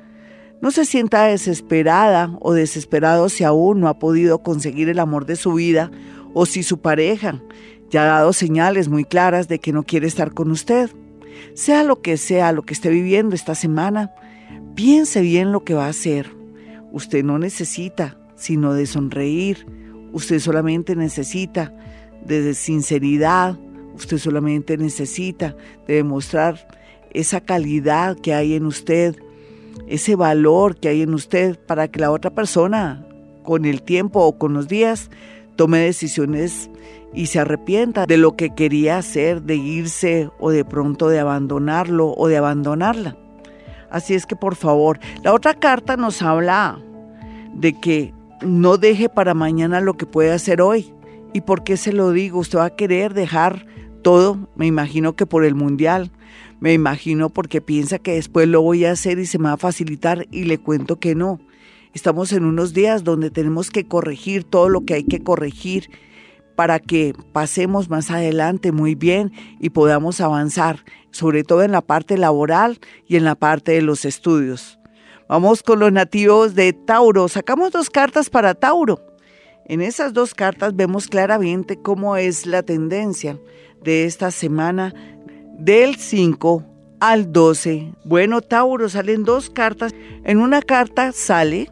No 0.62 0.70
se 0.70 0.86
sienta 0.86 1.24
desesperada 1.24 2.34
o 2.40 2.54
desesperado 2.54 3.28
si 3.28 3.44
aún 3.44 3.80
no 3.80 3.88
ha 3.88 3.98
podido 3.98 4.42
conseguir 4.42 4.88
el 4.88 4.98
amor 4.98 5.26
de 5.26 5.36
su 5.36 5.52
vida 5.52 5.90
o 6.32 6.46
si 6.46 6.62
su 6.62 6.80
pareja 6.80 7.42
ya 7.90 8.04
ha 8.04 8.20
dado 8.20 8.32
señales 8.32 8.88
muy 8.88 9.04
claras 9.04 9.46
de 9.46 9.58
que 9.58 9.74
no 9.74 9.82
quiere 9.82 10.06
estar 10.06 10.32
con 10.32 10.50
usted. 10.50 10.88
Sea 11.52 11.84
lo 11.84 12.00
que 12.00 12.16
sea 12.16 12.50
lo 12.52 12.62
que 12.62 12.72
esté 12.72 12.88
viviendo 12.88 13.34
esta 13.34 13.54
semana, 13.54 14.10
piense 14.74 15.20
bien 15.20 15.52
lo 15.52 15.64
que 15.64 15.74
va 15.74 15.84
a 15.84 15.90
hacer. 15.90 16.34
Usted 16.92 17.24
no 17.24 17.38
necesita 17.38 18.16
sino 18.36 18.72
de 18.72 18.86
sonreír, 18.86 19.66
usted 20.12 20.38
solamente 20.38 20.96
necesita 20.96 21.72
de 22.24 22.54
sinceridad, 22.54 23.58
usted 23.94 24.18
solamente 24.18 24.76
necesita 24.76 25.56
de 25.86 25.94
demostrar 25.94 26.68
esa 27.10 27.40
calidad 27.40 28.16
que 28.18 28.34
hay 28.34 28.54
en 28.54 28.66
usted, 28.66 29.16
ese 29.86 30.16
valor 30.16 30.76
que 30.76 30.88
hay 30.88 31.02
en 31.02 31.14
usted 31.14 31.58
para 31.66 31.88
que 31.88 32.00
la 32.00 32.10
otra 32.10 32.30
persona 32.30 33.04
con 33.42 33.64
el 33.64 33.82
tiempo 33.82 34.20
o 34.20 34.38
con 34.38 34.52
los 34.52 34.68
días 34.68 35.10
tome 35.56 35.78
decisiones 35.78 36.70
y 37.14 37.26
se 37.26 37.40
arrepienta 37.40 38.06
de 38.06 38.18
lo 38.18 38.36
que 38.36 38.54
quería 38.54 38.98
hacer, 38.98 39.42
de 39.42 39.56
irse 39.56 40.30
o 40.38 40.50
de 40.50 40.64
pronto 40.64 41.08
de 41.08 41.18
abandonarlo 41.18 42.12
o 42.12 42.28
de 42.28 42.36
abandonarla. 42.36 43.16
Así 43.90 44.14
es 44.14 44.26
que 44.26 44.36
por 44.36 44.54
favor, 44.54 45.00
la 45.22 45.32
otra 45.32 45.54
carta 45.54 45.96
nos 45.96 46.20
habla 46.20 46.78
de 47.54 47.72
que 47.72 48.12
no 48.42 48.78
deje 48.78 49.08
para 49.08 49.34
mañana 49.34 49.80
lo 49.80 49.94
que 49.94 50.06
puede 50.06 50.32
hacer 50.32 50.60
hoy. 50.60 50.92
¿Y 51.32 51.42
por 51.42 51.64
qué 51.64 51.76
se 51.76 51.92
lo 51.92 52.12
digo? 52.12 52.38
Usted 52.38 52.58
va 52.58 52.66
a 52.66 52.76
querer 52.76 53.14
dejar 53.14 53.66
todo, 54.02 54.48
me 54.56 54.66
imagino 54.66 55.16
que 55.16 55.26
por 55.26 55.44
el 55.44 55.54
mundial, 55.54 56.10
me 56.60 56.72
imagino 56.72 57.30
porque 57.30 57.60
piensa 57.60 57.98
que 57.98 58.14
después 58.14 58.48
lo 58.48 58.62
voy 58.62 58.84
a 58.84 58.92
hacer 58.92 59.18
y 59.18 59.26
se 59.26 59.38
me 59.38 59.48
va 59.48 59.54
a 59.54 59.58
facilitar 59.58 60.26
y 60.30 60.44
le 60.44 60.58
cuento 60.58 60.98
que 60.98 61.14
no. 61.14 61.40
Estamos 61.94 62.32
en 62.32 62.44
unos 62.44 62.74
días 62.74 63.04
donde 63.04 63.30
tenemos 63.30 63.70
que 63.70 63.86
corregir 63.86 64.44
todo 64.44 64.68
lo 64.68 64.84
que 64.84 64.94
hay 64.94 65.04
que 65.04 65.22
corregir 65.22 65.90
para 66.56 66.80
que 66.80 67.14
pasemos 67.32 67.88
más 67.88 68.10
adelante 68.10 68.72
muy 68.72 68.94
bien 68.94 69.32
y 69.60 69.70
podamos 69.70 70.20
avanzar, 70.20 70.84
sobre 71.12 71.44
todo 71.44 71.62
en 71.62 71.72
la 71.72 71.82
parte 71.82 72.18
laboral 72.18 72.80
y 73.06 73.16
en 73.16 73.24
la 73.24 73.36
parte 73.36 73.72
de 73.72 73.82
los 73.82 74.04
estudios. 74.04 74.77
Vamos 75.28 75.62
con 75.62 75.78
los 75.78 75.92
nativos 75.92 76.54
de 76.54 76.72
Tauro. 76.72 77.28
Sacamos 77.28 77.70
dos 77.70 77.90
cartas 77.90 78.30
para 78.30 78.54
Tauro. 78.54 78.98
En 79.66 79.82
esas 79.82 80.14
dos 80.14 80.32
cartas 80.32 80.74
vemos 80.74 81.06
claramente 81.06 81.76
cómo 81.76 82.16
es 82.16 82.46
la 82.46 82.62
tendencia 82.62 83.38
de 83.84 84.06
esta 84.06 84.30
semana 84.30 84.94
del 85.58 85.96
5 85.96 86.64
al 87.00 87.30
12. 87.30 87.92
Bueno, 88.06 88.40
Tauro, 88.40 88.88
salen 88.88 89.24
dos 89.24 89.50
cartas. 89.50 89.94
En 90.24 90.38
una 90.38 90.62
carta 90.62 91.12
sale 91.12 91.70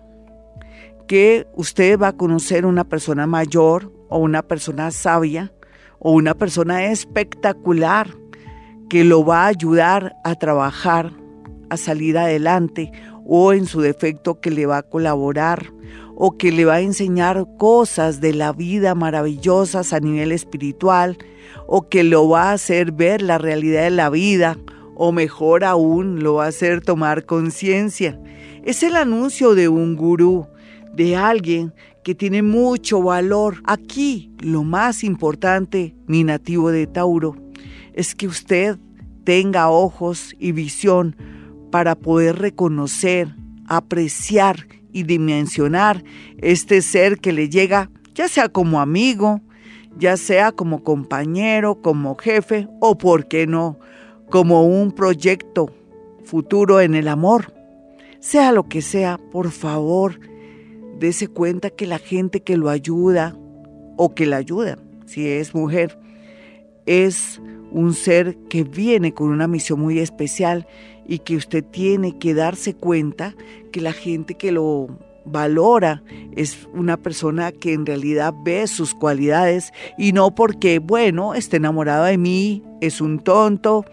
que 1.09 1.47
usted 1.55 1.99
va 1.99 2.09
a 2.09 2.17
conocer 2.17 2.67
una 2.67 2.85
persona 2.85 3.27
mayor 3.27 3.91
o 4.11 4.19
una 4.19 4.43
persona 4.43 4.91
sabia 4.91 5.51
o 5.99 6.13
una 6.13 6.35
persona 6.35 6.85
espectacular 6.85 8.11
que 8.91 9.03
lo 9.03 9.25
va 9.25 9.45
a 9.45 9.49
ayudar 9.49 10.15
a 10.25 10.35
trabajar, 10.35 11.11
a 11.71 11.79
salir 11.79 12.19
adelante 12.19 12.93
o 13.27 13.53
en 13.53 13.67
su 13.67 13.81
defecto 13.81 14.41
que 14.41 14.51
le 14.51 14.67
va 14.67 14.79
a 14.79 14.83
colaborar 14.83 15.73
o 16.15 16.39
que 16.39 16.51
le 16.53 16.65
va 16.65 16.75
a 16.75 16.81
enseñar 16.81 17.47
cosas 17.59 18.21
de 18.21 18.33
la 18.33 18.53
vida 18.53 18.95
maravillosas 18.95 19.93
a 19.93 20.01
nivel 20.01 20.33
espiritual 20.33 21.19
o 21.67 21.89
que 21.89 22.05
lo 22.05 22.29
va 22.29 22.51
a 22.51 22.53
hacer 22.53 22.93
ver 22.93 23.21
la 23.21 23.39
realidad 23.39 23.83
de 23.83 23.91
la 23.91 24.09
vida 24.09 24.57
o 24.95 25.13
mejor 25.13 25.65
aún 25.65 26.23
lo 26.23 26.35
va 26.35 26.47
a 26.47 26.49
hacer 26.49 26.81
tomar 26.81 27.27
conciencia. 27.27 28.19
Es 28.65 28.83
el 28.83 28.97
anuncio 28.97 29.55
de 29.55 29.69
un 29.69 29.95
gurú, 29.95 30.47
de 30.95 31.15
alguien 31.17 31.75
que 32.03 32.15
tiene 32.15 32.43
mucho 32.43 33.03
valor. 33.03 33.59
Aquí 33.65 34.33
lo 34.41 34.65
más 34.65 35.05
importante, 35.05 35.95
mi 36.07 36.25
nativo 36.25 36.71
de 36.71 36.87
Tauro, 36.87 37.37
es 37.93 38.15
que 38.15 38.27
usted 38.27 38.79
tenga 39.25 39.69
ojos 39.69 40.35
y 40.39 40.53
visión 40.53 41.17
para 41.71 41.95
poder 41.95 42.39
reconocer, 42.39 43.35
apreciar 43.67 44.67
y 44.93 45.03
dimensionar 45.03 46.03
este 46.39 46.81
ser 46.81 47.19
que 47.19 47.33
le 47.33 47.49
llega, 47.49 47.91
ya 48.15 48.29
sea 48.29 48.49
como 48.49 48.81
amigo, 48.81 49.41
ya 49.99 50.17
sea 50.17 50.53
como 50.53 50.83
compañero, 50.83 51.81
como 51.83 52.17
jefe 52.17 52.69
o, 52.81 52.97
por 52.97 53.29
qué 53.29 53.47
no, 53.47 53.79
como 54.31 54.65
un 54.65 54.93
proyecto 54.93 55.71
futuro 56.25 56.81
en 56.81 56.95
el 56.95 57.09
amor. 57.09 57.53
Sea 58.21 58.53
lo 58.53 58.69
que 58.69 58.83
sea, 58.83 59.19
por 59.31 59.51
favor, 59.51 60.19
dése 60.99 61.29
cuenta 61.29 61.71
que 61.71 61.87
la 61.87 61.99
gente 61.99 62.43
que 62.43 62.57
lo 62.57 62.71
ayuda 62.71 63.37
o 63.97 64.15
que 64.15 64.27
la 64.27 64.37
ayuda, 64.37 64.79
si 65.07 65.29
es 65.29 65.55
mujer, 65.55 65.99
es 66.87 67.41
un 67.71 67.95
ser 67.95 68.37
que 68.49 68.65
viene 68.65 69.13
con 69.13 69.29
una 69.29 69.49
misión 69.49 69.81
muy 69.81 69.99
especial 69.99 70.67
y 71.09 71.21
que 71.21 71.37
usted 71.37 71.65
tiene 71.65 72.19
que 72.19 72.35
darse 72.35 72.75
cuenta 72.75 73.35
que 73.73 73.81
la 73.81 73.93
gente 73.93 74.35
que 74.35 74.53
lo 74.53 74.89
valora 75.27 76.03
es 76.35 76.69
una 76.73 76.97
persona 76.97 77.53
que 77.53 77.73
en 77.73 77.85
realidad 77.85 78.33
ve 78.45 78.67
sus 78.67 78.95
cualidades 78.95 79.73
y 79.99 80.13
no 80.13 80.35
porque, 80.35 80.79
bueno, 80.79 81.35
esté 81.35 81.57
enamorado 81.57 82.05
de 82.05 82.17
mí, 82.17 82.63
es 82.81 83.01
un 83.01 83.19
tonto, 83.19 83.85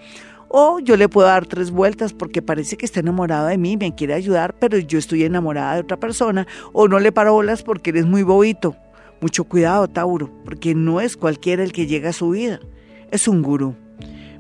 o 0.48 0.80
yo 0.80 0.96
le 0.98 1.10
puedo 1.10 1.28
dar 1.28 1.48
tres 1.48 1.72
vueltas 1.72 2.14
porque 2.14 2.44
parece 2.44 2.78
que 2.78 2.86
está 2.86 3.00
enamorado 3.00 3.48
de 3.48 3.58
mí, 3.58 3.76
me 3.76 3.96
quiere 3.96 4.14
ayudar, 4.14 4.56
pero 4.60 4.78
yo 4.78 5.00
estoy 5.00 5.24
enamorada 5.24 5.74
de 5.74 5.82
otra 5.82 5.98
persona, 5.98 6.48
o 6.72 6.88
no 6.88 7.00
le 7.00 7.12
paro 7.12 7.34
bolas 7.34 7.64
porque 7.64 7.90
eres 7.90 8.06
muy 8.06 8.24
bobito. 8.24 8.76
Mucho 9.20 9.46
cuidado, 9.46 9.88
Tauro, 9.88 10.30
porque 10.46 10.76
no 10.76 11.02
es 11.02 11.18
cualquiera 11.18 11.64
el 11.64 11.72
que 11.72 11.88
llega 11.88 12.10
a 12.10 12.14
su 12.14 12.30
vida, 12.32 12.60
es 13.10 13.28
un 13.28 13.42
gurú. 13.42 13.76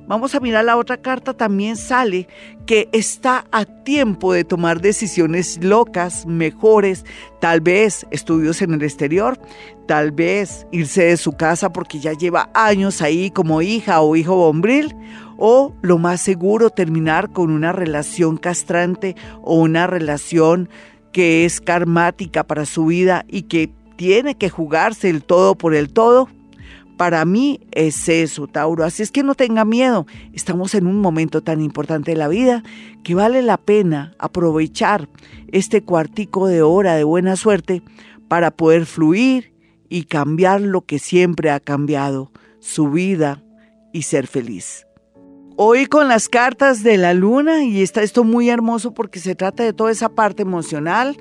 Vamos 0.05 0.35
a 0.35 0.41
mirar 0.41 0.65
la 0.65 0.75
otra 0.75 0.97
carta, 0.97 1.33
también 1.33 1.77
sale 1.77 2.27
que 2.65 2.89
está 2.91 3.45
a 3.51 3.63
tiempo 3.63 4.33
de 4.33 4.43
tomar 4.43 4.81
decisiones 4.81 5.63
locas, 5.63 6.25
mejores, 6.25 7.05
tal 7.39 7.61
vez 7.61 8.05
estudios 8.11 8.61
en 8.61 8.73
el 8.73 8.83
exterior, 8.83 9.39
tal 9.87 10.11
vez 10.11 10.67
irse 10.73 11.05
de 11.05 11.15
su 11.15 11.31
casa 11.33 11.71
porque 11.71 11.99
ya 11.99 12.11
lleva 12.11 12.49
años 12.53 13.01
ahí 13.01 13.31
como 13.31 13.61
hija 13.61 14.01
o 14.01 14.17
hijo 14.17 14.35
bombril, 14.35 14.93
o 15.37 15.73
lo 15.81 15.97
más 15.97 16.19
seguro 16.19 16.69
terminar 16.69 17.31
con 17.31 17.49
una 17.49 17.71
relación 17.71 18.35
castrante 18.35 19.15
o 19.41 19.55
una 19.55 19.87
relación 19.87 20.67
que 21.13 21.45
es 21.45 21.61
karmática 21.61 22.43
para 22.43 22.65
su 22.65 22.87
vida 22.87 23.23
y 23.29 23.43
que 23.43 23.71
tiene 23.95 24.35
que 24.35 24.49
jugarse 24.49 25.09
el 25.09 25.23
todo 25.23 25.55
por 25.55 25.73
el 25.73 25.93
todo 25.93 26.27
para 26.97 27.25
mí 27.25 27.59
es 27.71 28.07
eso, 28.07 28.47
Tauro. 28.47 28.83
Así 28.83 29.03
es 29.03 29.11
que 29.11 29.23
no 29.23 29.35
tenga 29.35 29.65
miedo. 29.65 30.05
Estamos 30.33 30.75
en 30.75 30.87
un 30.87 30.99
momento 30.99 31.41
tan 31.41 31.61
importante 31.61 32.11
de 32.11 32.17
la 32.17 32.27
vida 32.27 32.63
que 33.03 33.15
vale 33.15 33.41
la 33.41 33.57
pena 33.57 34.13
aprovechar 34.19 35.09
este 35.51 35.83
cuartico 35.83 36.47
de 36.47 36.61
hora 36.61 36.95
de 36.95 37.03
buena 37.03 37.35
suerte 37.35 37.81
para 38.27 38.51
poder 38.51 38.85
fluir 38.85 39.53
y 39.89 40.05
cambiar 40.05 40.61
lo 40.61 40.81
que 40.81 40.99
siempre 40.99 41.51
ha 41.51 41.59
cambiado, 41.59 42.31
su 42.59 42.89
vida 42.89 43.43
y 43.91 44.03
ser 44.03 44.27
feliz. 44.27 44.87
Hoy 45.55 45.85
con 45.85 46.07
las 46.07 46.29
cartas 46.29 46.81
de 46.81 46.97
la 46.97 47.13
luna 47.13 47.63
y 47.63 47.83
está 47.83 48.01
esto 48.01 48.23
muy 48.23 48.49
hermoso 48.49 48.93
porque 48.95 49.19
se 49.19 49.35
trata 49.35 49.63
de 49.63 49.73
toda 49.73 49.91
esa 49.91 50.09
parte 50.09 50.41
emocional 50.41 51.15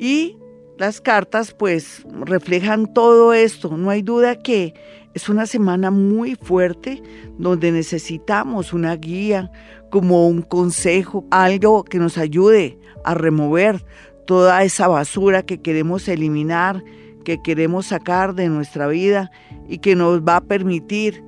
y 0.00 0.36
las 0.76 1.00
cartas 1.00 1.54
pues 1.54 2.04
reflejan 2.24 2.92
todo 2.92 3.32
esto. 3.32 3.76
No 3.76 3.90
hay 3.90 4.02
duda 4.02 4.40
que 4.40 4.74
es 5.14 5.28
una 5.28 5.46
semana 5.46 5.90
muy 5.90 6.36
fuerte 6.36 7.02
donde 7.38 7.72
necesitamos 7.72 8.72
una 8.72 8.94
guía, 8.96 9.50
como 9.90 10.28
un 10.28 10.42
consejo, 10.42 11.24
algo 11.30 11.82
que 11.84 11.98
nos 11.98 12.16
ayude 12.16 12.78
a 13.04 13.14
remover 13.14 13.84
toda 14.24 14.62
esa 14.62 14.86
basura 14.86 15.42
que 15.42 15.60
queremos 15.60 16.06
eliminar, 16.06 16.84
que 17.24 17.42
queremos 17.42 17.86
sacar 17.86 18.34
de 18.34 18.48
nuestra 18.48 18.86
vida 18.86 19.32
y 19.68 19.78
que 19.78 19.96
nos 19.96 20.20
va 20.20 20.36
a 20.36 20.40
permitir 20.44 21.24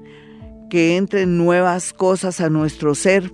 que 0.71 0.97
entren 0.97 1.37
nuevas 1.37 1.93
cosas 1.93 2.41
a 2.41 2.49
nuestro 2.49 2.95
ser 2.95 3.33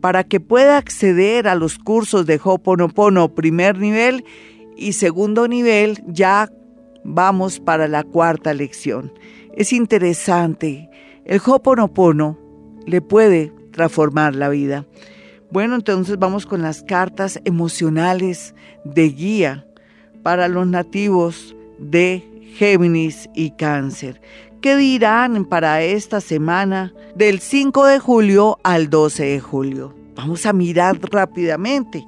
para 0.01 0.23
que 0.25 0.41
pueda 0.41 0.79
acceder 0.79 1.49
a 1.49 1.55
los 1.55 1.79
cursos 1.79 2.25
de 2.25 2.41
Hoponopono 2.43 3.35
primer 3.35 3.79
nivel 3.79 4.25
y 4.79 4.93
segundo 4.93 5.49
nivel 5.49 6.03
ya 6.07 6.51
vamos 7.05 7.61
para 7.61 7.89
la 7.89 8.05
cuarta 8.05 8.55
lección. 8.55 9.13
Es 9.55 9.73
interesante. 9.73 10.89
El 11.25 11.41
Hoponopono 11.45 12.39
le 12.87 13.01
puede 13.01 13.53
transformar 13.73 14.35
la 14.35 14.49
vida. 14.49 14.87
Bueno, 15.51 15.75
entonces 15.75 16.19
vamos 16.19 16.47
con 16.47 16.63
las 16.63 16.83
cartas 16.83 17.41
emocionales 17.45 18.55
de 18.85 19.09
guía 19.09 19.67
para 20.23 20.49
los 20.49 20.67
nativos 20.67 21.57
de 21.79 22.25
Géminis 22.57 23.29
y 23.35 23.53
Cáncer. 23.53 24.21
¿Qué 24.61 24.77
dirán 24.77 25.45
para 25.45 25.83
esta 25.83 26.21
semana 26.21 26.93
del 27.15 27.41
5 27.41 27.87
de 27.87 27.99
julio 27.99 28.59
al 28.65 28.91
12 28.91 29.25
de 29.25 29.41
julio? 29.41 29.95
Vamos 30.17 30.47
a 30.47 30.53
mirar 30.53 30.99
rápidamente. 31.01 32.05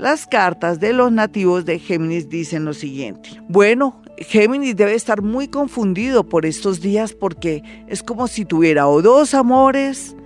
Las 0.00 0.26
cartas 0.26 0.80
de 0.80 0.94
los 0.94 1.12
nativos 1.12 1.66
de 1.66 1.78
Géminis 1.78 2.30
dicen 2.30 2.64
lo 2.64 2.72
siguiente. 2.72 3.28
Bueno, 3.48 4.00
Géminis 4.16 4.74
debe 4.74 4.94
estar 4.94 5.20
muy 5.20 5.46
confundido 5.46 6.24
por 6.24 6.46
estos 6.46 6.80
días 6.80 7.12
porque 7.12 7.62
es 7.86 8.02
como 8.02 8.26
si 8.26 8.46
tuviera 8.46 8.88
o 8.88 9.02
dos 9.02 9.34
amores, 9.34 10.16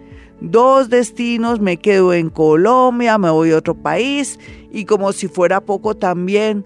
dos 0.41 0.91
destinos, 0.91 1.59
me 1.59 1.77
quedo 1.77 2.15
en 2.15 2.31
Colombia, 2.31 3.19
me 3.19 3.31
voy 3.31 3.51
a 3.51 3.57
otro 3.57 3.75
país 3.75 4.39
y 4.71 4.85
como 4.85 5.13
si 5.13 5.27
fuera 5.27 5.61
poco 5.61 5.97
también 5.97 6.65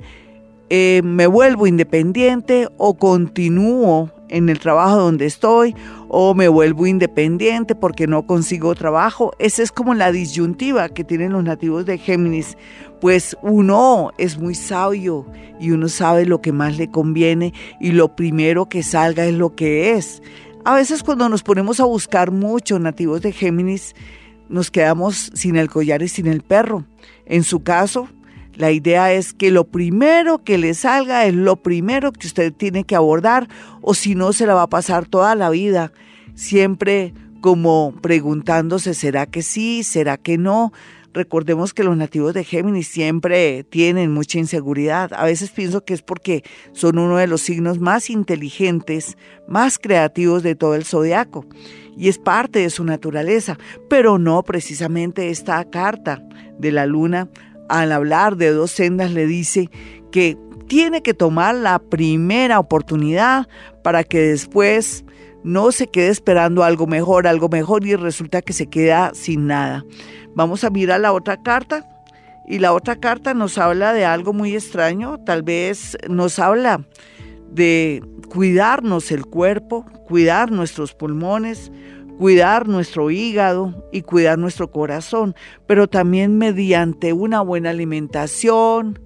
eh, 0.68 1.00
me 1.02 1.26
vuelvo 1.26 1.66
independiente 1.66 2.68
o 2.76 2.98
continúo 2.98 4.10
en 4.28 4.48
el 4.48 4.58
trabajo 4.58 4.96
donde 4.96 5.26
estoy 5.26 5.74
o 6.08 6.34
me 6.34 6.48
vuelvo 6.48 6.86
independiente 6.86 7.74
porque 7.74 8.06
no 8.06 8.26
consigo 8.26 8.74
trabajo. 8.74 9.32
Esa 9.38 9.62
es 9.62 9.72
como 9.72 9.94
la 9.94 10.12
disyuntiva 10.12 10.88
que 10.88 11.04
tienen 11.04 11.32
los 11.32 11.44
nativos 11.44 11.86
de 11.86 11.98
Géminis. 11.98 12.56
Pues 13.00 13.36
uno 13.42 14.10
es 14.18 14.38
muy 14.38 14.54
sabio 14.54 15.26
y 15.60 15.70
uno 15.70 15.88
sabe 15.88 16.24
lo 16.26 16.40
que 16.40 16.52
más 16.52 16.76
le 16.76 16.90
conviene 16.90 17.52
y 17.80 17.92
lo 17.92 18.16
primero 18.16 18.68
que 18.68 18.82
salga 18.82 19.24
es 19.26 19.34
lo 19.34 19.54
que 19.54 19.92
es. 19.92 20.22
A 20.64 20.74
veces 20.74 21.02
cuando 21.02 21.28
nos 21.28 21.42
ponemos 21.42 21.80
a 21.80 21.84
buscar 21.84 22.30
mucho 22.30 22.78
nativos 22.78 23.22
de 23.22 23.32
Géminis, 23.32 23.94
nos 24.48 24.70
quedamos 24.70 25.30
sin 25.34 25.56
el 25.56 25.70
collar 25.70 26.02
y 26.02 26.08
sin 26.08 26.26
el 26.26 26.42
perro. 26.42 26.84
En 27.26 27.44
su 27.44 27.62
caso, 27.62 28.08
la 28.58 28.72
idea 28.72 29.12
es 29.12 29.32
que 29.32 29.52
lo 29.52 29.68
primero 29.68 30.42
que 30.42 30.58
le 30.58 30.74
salga 30.74 31.24
es 31.26 31.34
lo 31.34 31.56
primero 31.62 32.12
que 32.12 32.26
usted 32.26 32.52
tiene 32.52 32.82
que 32.82 32.96
abordar 32.96 33.48
o 33.80 33.94
si 33.94 34.16
no 34.16 34.32
se 34.32 34.46
la 34.46 34.54
va 34.54 34.62
a 34.62 34.68
pasar 34.68 35.06
toda 35.06 35.36
la 35.36 35.48
vida 35.48 35.92
siempre 36.34 37.14
como 37.40 37.94
preguntándose, 38.02 38.94
¿será 38.94 39.26
que 39.26 39.42
sí? 39.42 39.84
¿Será 39.84 40.16
que 40.16 40.38
no? 40.38 40.72
Recordemos 41.14 41.72
que 41.72 41.84
los 41.84 41.96
nativos 41.96 42.34
de 42.34 42.42
Géminis 42.42 42.88
siempre 42.88 43.62
tienen 43.62 44.12
mucha 44.12 44.38
inseguridad. 44.38 45.12
A 45.14 45.24
veces 45.24 45.50
pienso 45.50 45.84
que 45.84 45.94
es 45.94 46.02
porque 46.02 46.42
son 46.72 46.98
uno 46.98 47.16
de 47.16 47.28
los 47.28 47.40
signos 47.40 47.78
más 47.78 48.10
inteligentes, 48.10 49.16
más 49.46 49.78
creativos 49.78 50.42
de 50.42 50.56
todo 50.56 50.74
el 50.74 50.84
zodiaco. 50.84 51.46
Y 51.96 52.08
es 52.08 52.18
parte 52.18 52.58
de 52.58 52.70
su 52.70 52.84
naturaleza. 52.84 53.56
Pero 53.88 54.18
no 54.18 54.42
precisamente 54.42 55.30
esta 55.30 55.64
carta 55.70 56.22
de 56.58 56.72
la 56.72 56.86
luna 56.86 57.28
al 57.68 57.92
hablar 57.92 58.36
de 58.36 58.50
dos 58.50 58.70
sendas 58.70 59.12
le 59.12 59.26
dice 59.26 59.70
que 60.10 60.36
tiene 60.68 61.02
que 61.02 61.14
tomar 61.14 61.54
la 61.54 61.78
primera 61.78 62.58
oportunidad 62.58 63.48
para 63.82 64.04
que 64.04 64.20
después 64.20 65.04
no 65.42 65.72
se 65.72 65.86
quede 65.86 66.08
esperando 66.08 66.62
algo 66.62 66.86
mejor, 66.86 67.26
algo 67.26 67.48
mejor 67.48 67.86
y 67.86 67.96
resulta 67.96 68.42
que 68.42 68.52
se 68.52 68.66
queda 68.66 69.12
sin 69.14 69.46
nada. 69.46 69.84
Vamos 70.34 70.64
a 70.64 70.70
mirar 70.70 71.00
la 71.00 71.12
otra 71.12 71.42
carta 71.42 71.86
y 72.46 72.58
la 72.58 72.72
otra 72.72 72.96
carta 72.96 73.34
nos 73.34 73.58
habla 73.58 73.92
de 73.92 74.04
algo 74.04 74.32
muy 74.32 74.54
extraño, 74.54 75.18
tal 75.24 75.42
vez 75.42 75.96
nos 76.08 76.38
habla 76.38 76.86
de 77.50 78.02
cuidarnos 78.28 79.10
el 79.10 79.26
cuerpo, 79.26 79.86
cuidar 80.06 80.50
nuestros 80.50 80.94
pulmones, 80.94 81.72
cuidar 82.18 82.66
nuestro 82.66 83.12
hígado 83.12 83.88
y 83.92 84.02
cuidar 84.02 84.38
nuestro 84.38 84.72
corazón, 84.72 85.36
pero 85.68 85.88
también 85.88 86.36
mediante 86.36 87.12
una 87.12 87.42
buena 87.42 87.70
alimentación, 87.70 88.98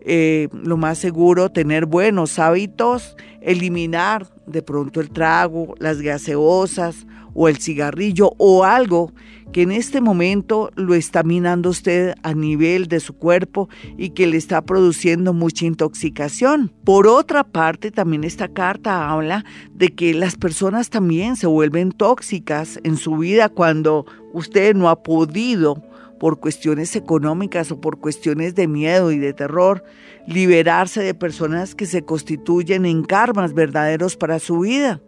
eh, 0.00 0.48
lo 0.50 0.78
más 0.78 0.96
seguro, 0.96 1.50
tener 1.50 1.84
buenos 1.84 2.38
hábitos, 2.38 3.16
eliminar 3.42 4.26
de 4.46 4.62
pronto 4.62 5.02
el 5.02 5.10
trago, 5.10 5.74
las 5.78 6.00
gaseosas 6.00 7.06
o 7.34 7.48
el 7.48 7.58
cigarrillo 7.58 8.32
o 8.38 8.64
algo 8.64 9.12
que 9.52 9.62
en 9.62 9.72
este 9.72 10.00
momento 10.00 10.70
lo 10.74 10.94
está 10.94 11.22
minando 11.22 11.70
usted 11.70 12.14
a 12.22 12.34
nivel 12.34 12.88
de 12.88 13.00
su 13.00 13.14
cuerpo 13.14 13.68
y 13.96 14.10
que 14.10 14.26
le 14.26 14.36
está 14.36 14.62
produciendo 14.62 15.32
mucha 15.32 15.66
intoxicación. 15.66 16.72
Por 16.84 17.06
otra 17.06 17.44
parte, 17.44 17.90
también 17.90 18.24
esta 18.24 18.48
carta 18.48 19.10
habla 19.10 19.44
de 19.72 19.94
que 19.94 20.14
las 20.14 20.36
personas 20.36 20.90
también 20.90 21.36
se 21.36 21.46
vuelven 21.46 21.92
tóxicas 21.92 22.80
en 22.84 22.96
su 22.96 23.16
vida 23.18 23.48
cuando 23.48 24.06
usted 24.32 24.74
no 24.74 24.88
ha 24.88 25.02
podido 25.02 25.82
por 26.18 26.40
cuestiones 26.40 26.96
económicas 26.96 27.70
o 27.70 27.80
por 27.80 27.98
cuestiones 27.98 28.54
de 28.54 28.66
miedo 28.66 29.12
y 29.12 29.18
de 29.18 29.32
terror, 29.32 29.84
liberarse 30.26 31.02
de 31.02 31.14
personas 31.14 31.74
que 31.74 31.86
se 31.86 32.02
constituyen 32.02 32.86
en 32.86 33.02
karmas 33.02 33.52
verdaderos 33.52 34.16
para 34.16 34.38
su 34.38 34.60
vida. 34.60 35.00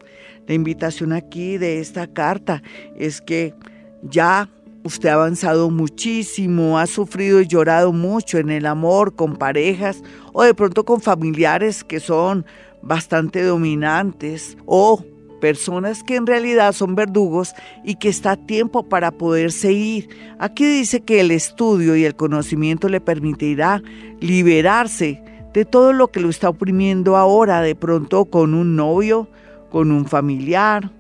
La 0.47 0.55
invitación 0.55 1.13
aquí 1.13 1.59
de 1.59 1.81
esta 1.81 2.07
carta 2.07 2.63
es 2.97 3.21
que 3.21 3.55
ya 4.03 4.49
usted 4.83 5.09
ha 5.09 5.15
avanzado 5.15 5.71
muchísimo, 5.71 6.79
ha 6.79 6.87
sufrido 6.87 7.41
y 7.41 7.47
llorado 7.47 7.93
mucho 7.93 8.39
en 8.39 8.51
el 8.51 8.67
amor 8.67 9.15
con 9.15 9.37
parejas 9.37 10.03
o 10.33 10.45
de 10.45 10.55
pronto 10.55 10.85
con 10.85 11.01
familiares 11.01 11.83
que 11.83 12.01
son 12.01 12.47
bastante 12.83 13.43
dominantes 13.43 14.57
o 14.65 15.05
personas 15.41 16.03
que 16.03 16.17
en 16.17 16.27
realidad 16.27 16.73
son 16.73 16.95
verdugos 16.95 17.55
y 17.85 17.97
que 17.97 18.09
está 18.09 18.33
a 18.33 18.37
tiempo 18.37 18.89
para 18.89 19.11
poderse 19.11 19.73
ir. 19.73 20.09
Aquí 20.39 20.65
dice 20.65 21.01
que 21.01 21.21
el 21.21 21.31
estudio 21.31 21.97
y 21.97 22.05
el 22.05 22.15
conocimiento 22.15 22.89
le 22.89 23.01
permitirá 23.01 23.83
liberarse 24.21 25.23
de 25.53 25.65
todo 25.65 25.93
lo 25.93 26.09
que 26.09 26.21
lo 26.21 26.31
está 26.31 26.49
oprimiendo 26.49 27.17
ahora, 27.17 27.61
de 27.61 27.75
pronto 27.75 28.27
con 28.27 28.55
un 28.55 28.77
novio, 28.77 29.29
con 29.71 29.91
un 29.91 30.07
familiar, 30.07 30.91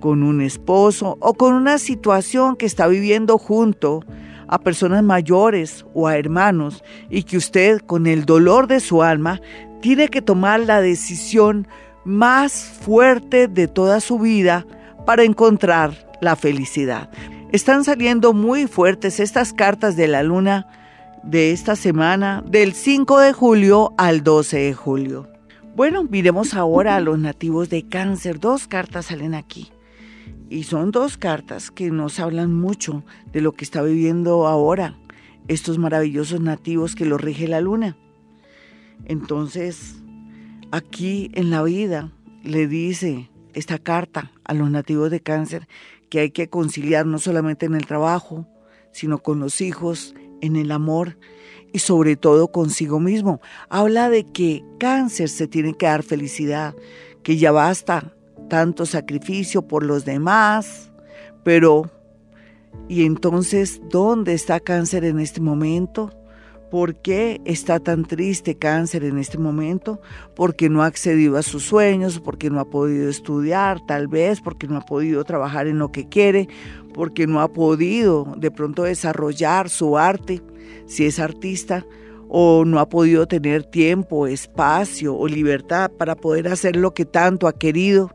con 0.00 0.22
un 0.22 0.40
esposo 0.40 1.16
o 1.20 1.34
con 1.34 1.54
una 1.54 1.78
situación 1.78 2.56
que 2.56 2.66
está 2.66 2.86
viviendo 2.86 3.38
junto 3.38 4.04
a 4.48 4.60
personas 4.60 5.02
mayores 5.02 5.84
o 5.94 6.06
a 6.06 6.16
hermanos 6.16 6.84
y 7.10 7.24
que 7.24 7.36
usted 7.36 7.80
con 7.80 8.06
el 8.06 8.24
dolor 8.24 8.66
de 8.66 8.80
su 8.80 9.02
alma 9.02 9.40
tiene 9.80 10.08
que 10.08 10.22
tomar 10.22 10.60
la 10.60 10.80
decisión 10.80 11.66
más 12.04 12.52
fuerte 12.54 13.48
de 13.48 13.68
toda 13.68 14.00
su 14.00 14.18
vida 14.18 14.66
para 15.04 15.24
encontrar 15.24 16.06
la 16.20 16.36
felicidad. 16.36 17.10
Están 17.52 17.84
saliendo 17.84 18.32
muy 18.32 18.66
fuertes 18.66 19.20
estas 19.20 19.52
cartas 19.52 19.96
de 19.96 20.08
la 20.08 20.22
luna 20.22 20.66
de 21.22 21.52
esta 21.52 21.74
semana, 21.74 22.42
del 22.46 22.72
5 22.72 23.18
de 23.18 23.32
julio 23.32 23.92
al 23.96 24.22
12 24.22 24.58
de 24.58 24.74
julio. 24.74 25.28
Bueno, 25.74 26.04
miremos 26.04 26.54
ahora 26.54 26.96
a 26.96 27.00
los 27.00 27.18
nativos 27.18 27.68
de 27.68 27.86
cáncer. 27.86 28.40
Dos 28.40 28.66
cartas 28.66 29.06
salen 29.06 29.34
aquí. 29.34 29.70
Y 30.48 30.64
son 30.64 30.90
dos 30.90 31.16
cartas 31.16 31.70
que 31.70 31.90
nos 31.90 32.20
hablan 32.20 32.54
mucho 32.54 33.04
de 33.32 33.40
lo 33.40 33.52
que 33.52 33.64
está 33.64 33.82
viviendo 33.82 34.46
ahora 34.46 34.96
estos 35.48 35.78
maravillosos 35.78 36.40
nativos 36.40 36.94
que 36.94 37.06
los 37.06 37.20
rige 37.20 37.48
la 37.48 37.60
luna. 37.60 37.96
Entonces, 39.04 39.96
aquí 40.70 41.30
en 41.34 41.50
la 41.50 41.62
vida 41.62 42.12
le 42.42 42.66
dice 42.66 43.30
esta 43.54 43.78
carta 43.78 44.32
a 44.44 44.54
los 44.54 44.70
nativos 44.70 45.10
de 45.10 45.20
cáncer 45.20 45.68
que 46.10 46.20
hay 46.20 46.30
que 46.30 46.48
conciliar 46.48 47.06
no 47.06 47.18
solamente 47.18 47.66
en 47.66 47.74
el 47.74 47.86
trabajo, 47.86 48.46
sino 48.92 49.18
con 49.18 49.40
los 49.40 49.60
hijos, 49.60 50.14
en 50.40 50.56
el 50.56 50.70
amor 50.70 51.18
y 51.72 51.80
sobre 51.80 52.16
todo 52.16 52.48
consigo 52.48 53.00
mismo. 53.00 53.40
Habla 53.68 54.08
de 54.08 54.24
que 54.24 54.64
cáncer 54.78 55.28
se 55.28 55.48
tiene 55.48 55.74
que 55.74 55.86
dar 55.86 56.02
felicidad, 56.02 56.74
que 57.22 57.36
ya 57.36 57.52
basta 57.52 58.15
tanto 58.48 58.86
sacrificio 58.86 59.62
por 59.62 59.82
los 59.82 60.04
demás, 60.04 60.90
pero 61.42 61.90
¿y 62.88 63.04
entonces 63.04 63.80
dónde 63.90 64.34
está 64.34 64.60
cáncer 64.60 65.04
en 65.04 65.20
este 65.20 65.40
momento? 65.40 66.10
¿Por 66.70 66.96
qué 66.96 67.40
está 67.44 67.78
tan 67.78 68.04
triste 68.04 68.56
cáncer 68.56 69.04
en 69.04 69.18
este 69.18 69.38
momento? 69.38 70.00
Porque 70.34 70.68
no 70.68 70.82
ha 70.82 70.86
accedido 70.86 71.36
a 71.36 71.42
sus 71.42 71.62
sueños, 71.62 72.18
porque 72.18 72.50
no 72.50 72.58
ha 72.58 72.68
podido 72.68 73.08
estudiar, 73.08 73.80
tal 73.86 74.08
vez, 74.08 74.40
porque 74.40 74.66
no 74.66 74.76
ha 74.76 74.80
podido 74.80 75.22
trabajar 75.24 75.68
en 75.68 75.78
lo 75.78 75.92
que 75.92 76.08
quiere, 76.08 76.48
porque 76.92 77.28
no 77.28 77.40
ha 77.40 77.52
podido 77.52 78.34
de 78.36 78.50
pronto 78.50 78.82
desarrollar 78.82 79.70
su 79.70 79.96
arte, 79.96 80.42
si 80.86 81.06
es 81.06 81.20
artista, 81.20 81.86
o 82.28 82.64
no 82.64 82.78
ha 82.80 82.88
podido 82.88 83.26
tener 83.26 83.64
tiempo, 83.64 84.26
espacio 84.26 85.16
o 85.16 85.28
libertad 85.28 85.90
para 85.90 86.16
poder 86.16 86.48
hacer 86.48 86.76
lo 86.76 86.94
que 86.94 87.04
tanto 87.04 87.48
ha 87.48 87.58
querido. 87.58 88.10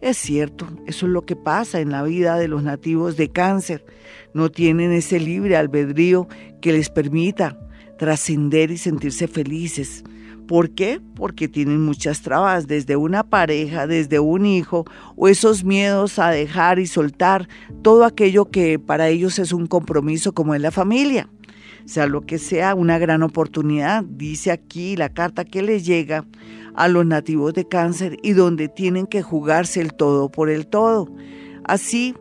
Es 0.00 0.16
cierto, 0.16 0.66
eso 0.86 1.06
es 1.06 1.12
lo 1.12 1.22
que 1.22 1.34
pasa 1.34 1.80
en 1.80 1.90
la 1.90 2.02
vida 2.02 2.36
de 2.36 2.48
los 2.48 2.62
nativos 2.62 3.16
de 3.16 3.30
cáncer. 3.30 3.84
No 4.32 4.50
tienen 4.50 4.92
ese 4.92 5.18
libre 5.18 5.56
albedrío 5.56 6.28
que 6.60 6.72
les 6.72 6.88
permita 6.88 7.58
trascender 7.98 8.70
y 8.70 8.78
sentirse 8.78 9.26
felices. 9.26 10.04
¿Por 10.46 10.70
qué? 10.70 11.00
Porque 11.14 11.46
tienen 11.46 11.82
muchas 11.82 12.22
trabas, 12.22 12.66
desde 12.66 12.96
una 12.96 13.22
pareja, 13.22 13.86
desde 13.86 14.18
un 14.18 14.46
hijo, 14.46 14.86
o 15.14 15.28
esos 15.28 15.62
miedos 15.62 16.18
a 16.18 16.30
dejar 16.30 16.78
y 16.78 16.86
soltar 16.86 17.48
todo 17.82 18.04
aquello 18.04 18.46
que 18.46 18.78
para 18.78 19.08
ellos 19.08 19.38
es 19.38 19.52
un 19.52 19.66
compromiso 19.66 20.32
como 20.32 20.54
es 20.54 20.62
la 20.62 20.70
familia. 20.70 21.28
Sea 21.88 22.06
lo 22.06 22.20
que 22.20 22.38
sea, 22.38 22.74
una 22.74 22.98
gran 22.98 23.22
oportunidad, 23.22 24.04
dice 24.04 24.50
aquí 24.50 24.94
la 24.94 25.08
carta 25.08 25.46
que 25.46 25.62
les 25.62 25.86
llega 25.86 26.26
a 26.74 26.86
los 26.86 27.06
nativos 27.06 27.54
de 27.54 27.66
cáncer 27.66 28.18
y 28.22 28.32
donde 28.32 28.68
tienen 28.68 29.06
que 29.06 29.22
jugarse 29.22 29.80
el 29.80 29.94
todo 29.94 30.30
por 30.30 30.50
el 30.50 30.66
todo. 30.66 31.08
Así 31.64 32.14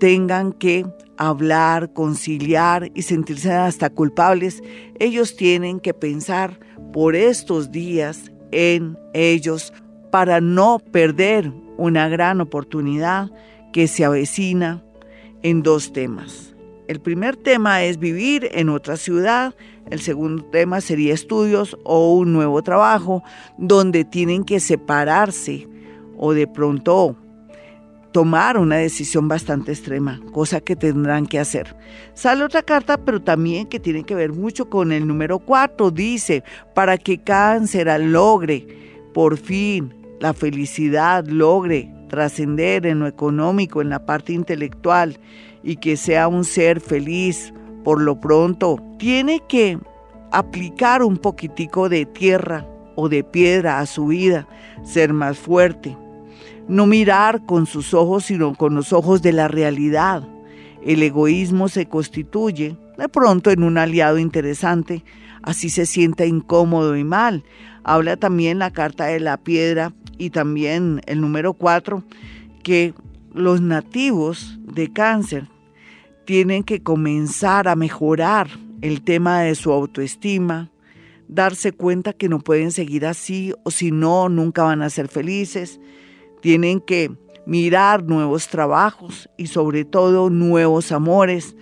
tengan 0.00 0.52
que 0.52 0.84
hablar, 1.16 1.92
conciliar 1.92 2.90
y 2.92 3.02
sentirse 3.02 3.52
hasta 3.52 3.88
culpables, 3.88 4.64
ellos 4.98 5.36
tienen 5.36 5.78
que 5.78 5.94
pensar 5.94 6.58
por 6.92 7.14
estos 7.14 7.70
días 7.70 8.32
en 8.50 8.98
ellos 9.12 9.72
para 10.10 10.40
no 10.40 10.80
perder 10.90 11.52
una 11.76 12.08
gran 12.08 12.40
oportunidad 12.40 13.30
que 13.72 13.86
se 13.86 14.04
avecina 14.04 14.82
en 15.44 15.62
dos 15.62 15.92
temas. 15.92 16.53
El 16.86 17.00
primer 17.00 17.36
tema 17.36 17.82
es 17.82 17.98
vivir 17.98 18.48
en 18.52 18.68
otra 18.68 18.96
ciudad, 18.96 19.54
el 19.90 20.00
segundo 20.00 20.44
tema 20.44 20.80
sería 20.82 21.14
estudios 21.14 21.78
o 21.84 22.14
un 22.14 22.32
nuevo 22.32 22.62
trabajo 22.62 23.22
donde 23.56 24.04
tienen 24.04 24.44
que 24.44 24.60
separarse 24.60 25.66
o 26.16 26.34
de 26.34 26.46
pronto 26.46 27.16
tomar 28.12 28.58
una 28.58 28.76
decisión 28.76 29.28
bastante 29.28 29.72
extrema, 29.72 30.20
cosa 30.32 30.60
que 30.60 30.76
tendrán 30.76 31.26
que 31.26 31.40
hacer. 31.40 31.74
Sale 32.12 32.44
otra 32.44 32.62
carta, 32.62 32.98
pero 32.98 33.20
también 33.20 33.66
que 33.66 33.80
tiene 33.80 34.04
que 34.04 34.14
ver 34.14 34.32
mucho 34.32 34.70
con 34.70 34.92
el 34.92 35.06
número 35.06 35.40
4. 35.40 35.90
Dice, 35.90 36.44
para 36.74 36.96
que 36.96 37.18
cáncer 37.18 37.88
logre 38.00 38.66
por 39.12 39.36
fin 39.36 39.92
la 40.20 40.32
felicidad, 40.32 41.26
logre 41.26 41.92
trascender 42.08 42.86
en 42.86 43.00
lo 43.00 43.08
económico, 43.08 43.82
en 43.82 43.88
la 43.88 44.06
parte 44.06 44.32
intelectual 44.32 45.18
y 45.64 45.76
que 45.76 45.96
sea 45.96 46.28
un 46.28 46.44
ser 46.44 46.80
feliz 46.80 47.52
por 47.82 48.00
lo 48.00 48.20
pronto, 48.20 48.78
tiene 48.98 49.42
que 49.48 49.78
aplicar 50.30 51.02
un 51.02 51.16
poquitico 51.16 51.88
de 51.88 52.06
tierra 52.06 52.66
o 52.94 53.08
de 53.08 53.24
piedra 53.24 53.80
a 53.80 53.86
su 53.86 54.06
vida, 54.06 54.46
ser 54.84 55.12
más 55.12 55.38
fuerte 55.38 55.96
no 56.68 56.86
mirar 56.86 57.44
con 57.44 57.66
sus 57.66 57.94
ojos, 57.94 58.26
sino 58.26 58.54
con 58.54 58.74
los 58.74 58.92
ojos 58.92 59.22
de 59.22 59.32
la 59.32 59.48
realidad. 59.48 60.26
El 60.82 61.02
egoísmo 61.02 61.68
se 61.68 61.86
constituye 61.86 62.76
de 62.96 63.08
pronto 63.08 63.50
en 63.50 63.62
un 63.62 63.78
aliado 63.78 64.18
interesante, 64.18 65.04
así 65.42 65.70
se 65.70 65.86
sienta 65.86 66.26
incómodo 66.26 66.96
y 66.96 67.04
mal. 67.04 67.44
Habla 67.82 68.16
también 68.16 68.58
la 68.58 68.70
carta 68.70 69.06
de 69.06 69.20
la 69.20 69.36
piedra 69.36 69.92
y 70.16 70.30
también 70.30 71.00
el 71.06 71.20
número 71.20 71.54
cuatro, 71.54 72.02
que 72.62 72.94
los 73.32 73.60
nativos 73.60 74.58
de 74.62 74.92
cáncer 74.92 75.48
tienen 76.24 76.64
que 76.64 76.82
comenzar 76.82 77.68
a 77.68 77.76
mejorar 77.76 78.48
el 78.80 79.02
tema 79.02 79.40
de 79.40 79.54
su 79.54 79.72
autoestima, 79.72 80.70
darse 81.28 81.72
cuenta 81.72 82.12
que 82.12 82.28
no 82.28 82.40
pueden 82.40 82.70
seguir 82.72 83.06
así 83.06 83.52
o 83.64 83.70
si 83.70 83.90
no, 83.90 84.28
nunca 84.28 84.64
van 84.64 84.82
a 84.82 84.90
ser 84.90 85.08
felices 85.08 85.80
tienen 86.44 86.78
que 86.78 87.10
mirar 87.46 88.04
nuevos 88.04 88.48
trabajos 88.48 89.30
y 89.38 89.46
sobre 89.46 89.86
todo 89.86 90.28
nuevos 90.28 90.92
amores 90.92 91.56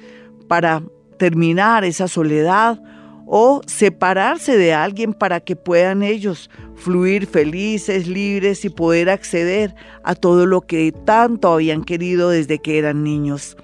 para 0.48 0.82
terminar 1.20 1.84
esa 1.84 2.08
soledad 2.08 2.82
o 3.24 3.60
separarse 3.64 4.58
de 4.58 4.74
alguien 4.74 5.14
para 5.14 5.38
que 5.38 5.54
puedan 5.54 6.02
ellos 6.02 6.50
fluir 6.74 7.28
felices, 7.28 8.08
libres 8.08 8.64
y 8.64 8.70
poder 8.70 9.08
acceder 9.08 9.72
a 10.02 10.16
todo 10.16 10.46
lo 10.46 10.62
que 10.62 10.90
tanto 10.90 11.52
habían 11.52 11.84
querido 11.84 12.30
desde 12.30 12.58
que 12.58 12.76
eran 12.76 13.04
niños. 13.04 13.56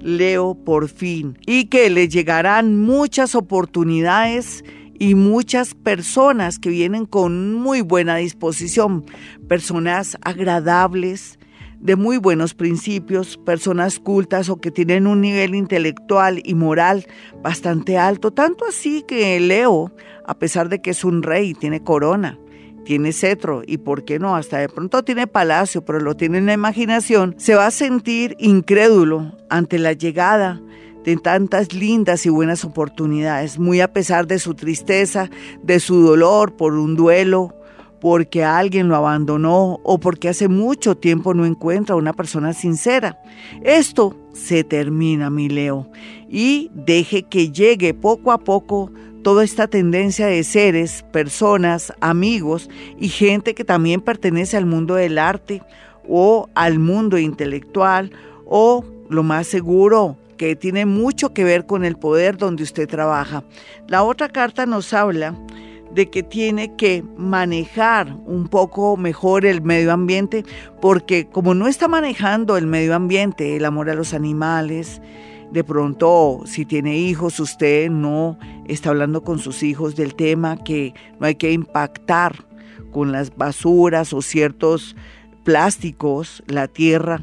Leo 0.00 0.56
por 0.56 0.88
fin 0.88 1.38
y 1.46 1.66
que 1.66 1.88
le 1.90 2.08
llegarán 2.08 2.76
muchas 2.76 3.36
oportunidades 3.36 4.64
y 4.98 5.14
muchas 5.14 5.74
personas 5.74 6.58
que 6.58 6.70
vienen 6.70 7.06
con 7.06 7.54
muy 7.54 7.82
buena 7.82 8.16
disposición, 8.16 9.04
personas 9.48 10.18
agradables, 10.22 11.38
de 11.78 11.94
muy 11.94 12.16
buenos 12.16 12.54
principios, 12.54 13.36
personas 13.36 14.00
cultas 14.00 14.48
o 14.48 14.60
que 14.60 14.72
tienen 14.72 15.06
un 15.06 15.20
nivel 15.20 15.54
intelectual 15.54 16.42
y 16.44 16.54
moral 16.54 17.06
bastante 17.42 17.96
alto, 17.96 18.32
tanto 18.32 18.64
así 18.68 19.04
que 19.06 19.38
Leo, 19.38 19.92
a 20.26 20.36
pesar 20.38 20.68
de 20.68 20.82
que 20.82 20.90
es 20.90 21.04
un 21.04 21.22
rey, 21.22 21.54
tiene 21.54 21.82
corona, 21.82 22.38
tiene 22.84 23.12
cetro 23.12 23.62
y, 23.66 23.78
¿por 23.78 24.04
qué 24.04 24.18
no? 24.18 24.36
Hasta 24.36 24.58
de 24.58 24.68
pronto 24.68 25.02
tiene 25.02 25.26
palacio, 25.26 25.84
pero 25.84 26.00
lo 26.00 26.14
tiene 26.16 26.38
en 26.38 26.46
la 26.46 26.52
imaginación, 26.52 27.34
se 27.38 27.54
va 27.54 27.66
a 27.66 27.70
sentir 27.70 28.36
incrédulo 28.38 29.32
ante 29.48 29.78
la 29.78 29.92
llegada 29.92 30.60
de 31.04 31.16
tantas 31.16 31.72
lindas 31.74 32.24
y 32.24 32.30
buenas 32.30 32.64
oportunidades, 32.64 33.58
muy 33.58 33.80
a 33.80 33.92
pesar 33.92 34.26
de 34.26 34.38
su 34.38 34.54
tristeza, 34.54 35.30
de 35.62 35.78
su 35.80 36.00
dolor 36.00 36.56
por 36.56 36.74
un 36.74 36.96
duelo, 36.96 37.54
porque 38.00 38.44
alguien 38.44 38.88
lo 38.88 38.96
abandonó 38.96 39.80
o 39.82 39.98
porque 39.98 40.28
hace 40.28 40.48
mucho 40.48 40.94
tiempo 40.94 41.32
no 41.32 41.46
encuentra 41.46 41.96
una 41.96 42.12
persona 42.12 42.52
sincera. 42.52 43.18
Esto 43.62 44.16
se 44.32 44.62
termina, 44.64 45.30
mi 45.30 45.48
Leo, 45.48 45.88
y 46.28 46.70
deje 46.74 47.22
que 47.22 47.50
llegue 47.50 47.94
poco 47.94 48.32
a 48.32 48.38
poco 48.38 48.90
toda 49.24 49.42
esta 49.42 49.66
tendencia 49.66 50.26
de 50.26 50.44
seres, 50.44 51.02
personas, 51.10 51.92
amigos 52.00 52.70
y 53.00 53.08
gente 53.08 53.54
que 53.54 53.64
también 53.64 54.02
pertenece 54.02 54.56
al 54.56 54.66
mundo 54.66 54.94
del 54.94 55.18
arte 55.18 55.62
o 56.06 56.48
al 56.54 56.78
mundo 56.78 57.18
intelectual 57.18 58.12
o 58.44 58.84
lo 59.08 59.22
más 59.22 59.46
seguro 59.46 60.18
que 60.36 60.56
tiene 60.56 60.84
mucho 60.84 61.32
que 61.32 61.42
ver 61.42 61.64
con 61.64 61.86
el 61.86 61.96
poder 61.96 62.36
donde 62.36 62.62
usted 62.64 62.86
trabaja. 62.86 63.44
La 63.88 64.02
otra 64.02 64.28
carta 64.28 64.66
nos 64.66 64.92
habla 64.92 65.34
de 65.94 66.10
que 66.10 66.22
tiene 66.22 66.76
que 66.76 67.02
manejar 67.16 68.14
un 68.26 68.48
poco 68.48 68.98
mejor 68.98 69.46
el 69.46 69.62
medio 69.62 69.90
ambiente, 69.92 70.44
porque 70.82 71.26
como 71.28 71.54
no 71.54 71.66
está 71.66 71.88
manejando 71.88 72.58
el 72.58 72.66
medio 72.66 72.94
ambiente, 72.94 73.56
el 73.56 73.64
amor 73.64 73.88
a 73.88 73.94
los 73.94 74.12
animales, 74.12 75.00
de 75.54 75.62
pronto, 75.62 76.42
si 76.46 76.64
tiene 76.64 76.98
hijos, 76.98 77.38
usted 77.38 77.88
no 77.88 78.36
está 78.66 78.90
hablando 78.90 79.22
con 79.22 79.38
sus 79.38 79.62
hijos 79.62 79.94
del 79.94 80.16
tema 80.16 80.56
que 80.56 80.92
no 81.20 81.28
hay 81.28 81.36
que 81.36 81.52
impactar 81.52 82.44
con 82.90 83.12
las 83.12 83.36
basuras 83.36 84.12
o 84.12 84.20
ciertos 84.20 84.96
plásticos 85.44 86.42
la 86.48 86.66
tierra 86.66 87.22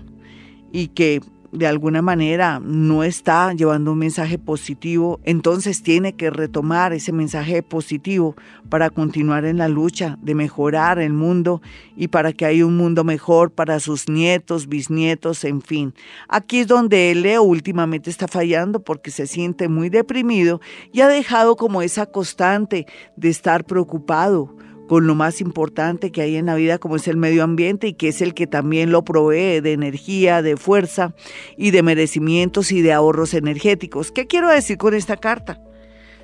y 0.71 0.87
que 0.87 1.19
de 1.51 1.67
alguna 1.67 2.01
manera 2.01 2.61
no 2.63 3.03
está 3.03 3.53
llevando 3.53 3.91
un 3.91 3.99
mensaje 3.99 4.37
positivo, 4.37 5.19
entonces 5.23 5.83
tiene 5.83 6.13
que 6.13 6.29
retomar 6.29 6.93
ese 6.93 7.11
mensaje 7.11 7.61
positivo 7.61 8.35
para 8.69 8.89
continuar 8.89 9.45
en 9.45 9.57
la 9.57 9.67
lucha 9.67 10.17
de 10.21 10.35
mejorar 10.35 10.99
el 10.99 11.13
mundo 11.13 11.61
y 11.95 12.07
para 12.07 12.31
que 12.31 12.45
haya 12.45 12.65
un 12.65 12.77
mundo 12.77 13.03
mejor 13.03 13.51
para 13.51 13.79
sus 13.79 14.07
nietos, 14.07 14.67
bisnietos, 14.67 15.43
en 15.43 15.61
fin. 15.61 15.93
Aquí 16.29 16.59
es 16.59 16.67
donde 16.67 17.13
Leo 17.15 17.43
últimamente 17.43 18.09
está 18.09 18.27
fallando 18.27 18.81
porque 18.81 19.11
se 19.11 19.27
siente 19.27 19.67
muy 19.67 19.89
deprimido 19.89 20.61
y 20.93 21.01
ha 21.01 21.07
dejado 21.07 21.55
como 21.55 21.81
esa 21.81 22.05
constante 22.05 22.85
de 23.17 23.29
estar 23.29 23.65
preocupado 23.65 24.55
con 24.91 25.07
lo 25.07 25.15
más 25.15 25.39
importante 25.39 26.11
que 26.11 26.21
hay 26.21 26.35
en 26.35 26.47
la 26.47 26.55
vida 26.55 26.77
como 26.77 26.97
es 26.97 27.07
el 27.07 27.15
medio 27.15 27.45
ambiente 27.45 27.87
y 27.87 27.93
que 27.93 28.09
es 28.09 28.21
el 28.21 28.33
que 28.33 28.45
también 28.45 28.91
lo 28.91 29.05
provee 29.05 29.61
de 29.61 29.71
energía, 29.71 30.41
de 30.41 30.57
fuerza 30.57 31.15
y 31.55 31.71
de 31.71 31.81
merecimientos 31.81 32.73
y 32.73 32.81
de 32.81 32.91
ahorros 32.91 33.33
energéticos. 33.33 34.11
¿Qué 34.11 34.27
quiero 34.27 34.49
decir 34.49 34.77
con 34.77 34.93
esta 34.93 35.15
carta? 35.15 35.61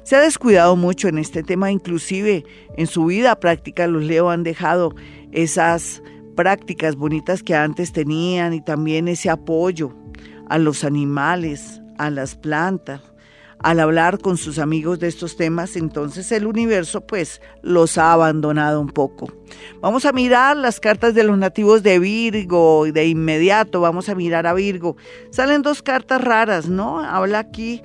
Se 0.04 0.18
ha 0.18 0.20
descuidado 0.20 0.76
mucho 0.76 1.08
en 1.08 1.18
este 1.18 1.44
tema, 1.44 1.72
inclusive 1.72 2.44
en 2.76 2.88
su 2.88 3.06
vida 3.06 3.40
práctica 3.40 3.88
los 3.88 4.04
Leo 4.04 4.32
han 4.32 4.44
dejado 4.44 4.94
esas 5.32 6.04
prácticas 6.36 6.98
bonitas 6.98 7.44
que 7.44 7.56
antes 7.56 7.94
tenían 7.94 8.54
y 8.54 8.60
también 8.60 9.08
ese 9.08 9.30
apoyo 9.30 9.94
a 10.50 10.58
los 10.58 10.84
animales, 10.84 11.82
a 11.98 12.10
las 12.10 12.36
plantas, 12.36 13.00
al 13.60 13.80
hablar 13.80 14.20
con 14.20 14.38
sus 14.38 14.60
amigos 14.60 15.00
de 15.00 15.08
estos 15.08 15.36
temas, 15.36 15.76
entonces 15.76 16.32
el 16.32 16.46
universo 16.46 17.02
pues 17.02 17.42
los 17.62 17.98
ha 17.98 18.14
abandonado 18.14 18.80
un 18.80 18.90
poco. 18.90 19.32
Vamos 19.82 20.06
a 20.06 20.12
mirar 20.12 20.58
las 20.58 20.80
cartas 20.80 21.16
de 21.16 21.24
los 21.24 21.38
nativos 21.38 21.84
de 21.84 22.00
Virgo 22.00 22.86
y 22.86 22.92
de 22.92 23.08
inmediato 23.08 23.82
vamos 23.82 24.10
a 24.10 24.16
mirar 24.16 24.46
a 24.46 24.54
Virgo. 24.54 24.98
Salen 25.32 25.62
dos 25.62 25.82
cartas 25.82 26.22
raras, 26.22 26.68
¿no? 26.68 27.00
Habla 27.00 27.40
aquí 27.40 27.82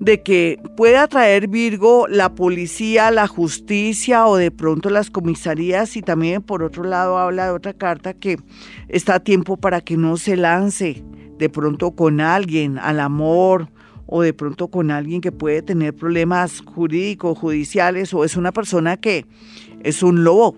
de 0.00 0.22
que 0.22 0.60
puede 0.76 0.96
atraer 0.96 1.48
Virgo 1.48 2.06
la 2.08 2.34
policía, 2.34 3.10
la 3.10 3.28
justicia 3.28 4.26
o 4.26 4.36
de 4.36 4.50
pronto 4.50 4.90
las 4.90 5.08
comisarías 5.08 5.96
y 5.96 6.02
también 6.02 6.42
por 6.42 6.62
otro 6.62 6.84
lado 6.84 7.16
habla 7.18 7.46
de 7.46 7.52
otra 7.52 7.74
carta 7.74 8.12
que 8.12 8.38
está 8.88 9.14
a 9.16 9.20
tiempo 9.20 9.56
para 9.56 9.80
que 9.80 9.96
no 9.96 10.16
se 10.16 10.36
lance 10.36 11.04
de 11.38 11.48
pronto 11.48 11.92
con 11.92 12.20
alguien 12.20 12.78
al 12.78 13.00
amor 13.00 13.68
o 14.06 14.22
de 14.22 14.32
pronto 14.32 14.68
con 14.68 14.90
alguien 14.90 15.20
que 15.20 15.32
puede 15.32 15.62
tener 15.62 15.94
problemas 15.94 16.60
jurídicos, 16.60 17.38
judiciales 17.38 18.12
o 18.14 18.24
es 18.24 18.36
una 18.36 18.52
persona 18.52 18.96
que 18.96 19.26
es 19.82 20.02
un 20.02 20.24
lobo 20.24 20.56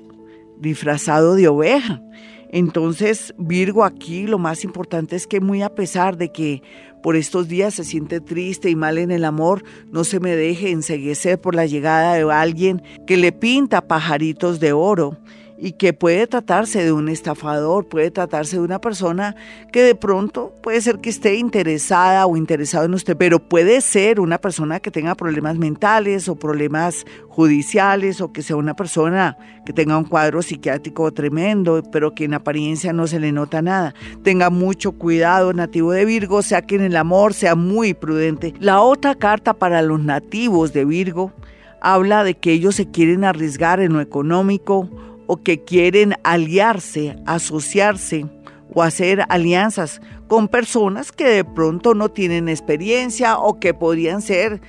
disfrazado 0.59 1.35
de 1.35 1.49
oveja. 1.49 2.03
Entonces, 2.51 3.35
Virgo 3.39 3.85
aquí 3.85 4.27
lo 4.27 4.39
más 4.39 4.65
importante 4.65 5.17
es 5.17 5.27
que 5.27 5.41
muy 5.41 5.63
a 5.63 5.75
pesar 5.75 6.17
de 6.17 6.31
que 6.31 6.63
por 7.03 7.17
estos 7.17 7.49
días 7.49 7.75
se 7.75 7.85
siente 7.85 8.21
triste 8.21 8.71
y 8.71 8.77
mal 8.77 8.99
en 8.99 9.11
el 9.11 9.25
amor, 9.25 9.63
no 9.93 10.05
se 10.05 10.21
me 10.21 10.35
deje 10.35 10.71
enseguecer 10.71 11.41
por 11.41 11.55
la 11.55 11.67
llegada 11.67 12.15
de 12.15 12.31
alguien 12.33 12.83
que 13.07 13.17
le 13.17 13.33
pinta 13.33 13.87
pajaritos 13.87 14.59
de 14.59 14.73
oro 14.73 15.17
y 15.59 15.73
que 15.73 15.93
puede 15.93 16.27
tratarse 16.27 16.85
de 16.85 16.93
un 16.93 17.09
estafador, 17.09 17.89
puede 17.89 18.11
tratarse 18.11 18.57
de 18.57 18.63
una 18.63 18.81
persona 18.81 19.35
que 19.73 19.83
de 19.83 19.95
pronto 19.95 20.55
puede 20.63 20.81
ser 20.81 20.99
que 20.99 21.11
esté 21.11 21.37
interesada 21.37 22.27
o 22.27 22.37
interesado 22.37 22.85
en 22.85 22.95
usted, 22.95 23.17
pero 23.17 23.39
puede 23.39 23.81
ser 23.81 24.21
una 24.21 24.39
persona 24.39 24.81
que 24.81 24.91
tenga 24.91 25.15
problemas 25.15 25.57
mentales 25.57 26.29
o 26.29 26.37
problemas 26.37 27.05
judiciales 27.29 28.21
o 28.21 28.33
que 28.33 28.43
sea 28.43 28.57
una 28.57 28.75
persona 28.75 29.37
que 29.65 29.73
tenga 29.73 29.99
un 29.99 30.05
cuadro 30.05 30.43
psiquiátrico 30.43 31.13
tremendo, 31.13 31.83
pero 31.91 32.15
que 32.15 32.25
en 32.25 32.35
apariencia 32.35 32.93
no 32.93 33.07
se 33.07 33.21
le 33.21 33.33
nota 33.33 33.63
nada. 33.63 33.95
Tenga 34.23 34.51
mucho 34.51 34.93
cuidado, 34.93 35.53
nativo 35.53 35.93
de 35.93 36.05
Virgo, 36.05 36.43
sea 36.43 36.63
que 36.63 36.77
en 36.77 36.83
el 36.83 36.97
amor 36.97 37.35
sea 37.35 37.55
muy 37.55 37.95
prudente. 37.95 38.55
La 38.61 38.81
otra 38.81 39.15
carta 39.15 39.55
para 39.55 39.83
los 39.83 40.01
nativos 40.01 40.73
de 40.73 40.85
Virgo 40.85 41.33
habla 41.81 42.25
de 42.25 42.35
que 42.35 42.53
ellos 42.53 42.75
se 42.75 42.91
quieren 42.91 43.25
arriesgar 43.25 43.81
en 43.81 43.93
lo 43.93 44.01
económico 44.01 44.89
o 45.27 45.43
que 45.43 45.63
quieren 45.65 46.15
aliarse, 46.23 47.17
asociarse 47.27 48.27
o 48.75 48.83
hacer 48.83 49.25
alianzas 49.29 50.01
con 50.29 50.49
personas 50.49 51.13
que 51.13 51.29
de 51.29 51.45
pronto 51.45 51.95
no 51.95 52.11
tienen 52.11 52.49
experiencia 52.49 53.39
o 53.39 53.59
que 53.59 53.75
podrían 53.75 54.23
ser 54.23 54.61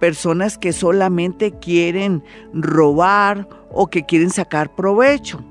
personas 0.00 0.58
que 0.58 0.72
solamente 0.72 1.52
quieren 1.52 2.22
robar 2.52 3.48
o 3.70 3.86
que 3.86 4.04
quieren 4.04 4.30
sacar 4.30 4.74
provecho. 4.74 5.42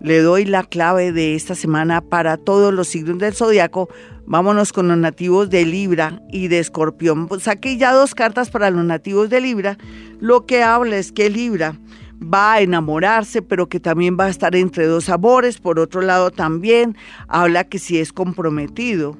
le 0.00 0.20
doy 0.20 0.44
la 0.44 0.64
clave 0.64 1.12
de 1.12 1.34
esta 1.34 1.54
semana 1.54 2.00
para 2.00 2.36
todos 2.36 2.72
los 2.72 2.88
signos 2.88 3.18
del 3.18 3.34
zodiaco. 3.34 3.88
Vámonos 4.26 4.72
con 4.72 4.88
los 4.88 4.96
nativos 4.96 5.50
de 5.50 5.64
Libra 5.64 6.22
y 6.30 6.48
de 6.48 6.58
Escorpión. 6.58 7.28
Pues 7.28 7.42
saqué 7.42 7.76
ya 7.76 7.92
dos 7.92 8.14
cartas 8.14 8.50
para 8.50 8.70
los 8.70 8.84
nativos 8.84 9.28
de 9.28 9.40
Libra. 9.40 9.76
Lo 10.20 10.46
que 10.46 10.62
habla 10.62 10.96
es 10.96 11.12
que 11.12 11.28
Libra 11.30 11.78
va 12.22 12.54
a 12.54 12.60
enamorarse, 12.60 13.42
pero 13.42 13.68
que 13.68 13.80
también 13.80 14.16
va 14.18 14.26
a 14.26 14.30
estar 14.30 14.54
entre 14.54 14.86
dos 14.86 15.04
sabores. 15.04 15.58
Por 15.58 15.78
otro 15.78 16.00
lado, 16.00 16.30
también 16.30 16.96
habla 17.28 17.64
que 17.64 17.78
si 17.78 17.98
es 17.98 18.12
comprometido 18.12 19.16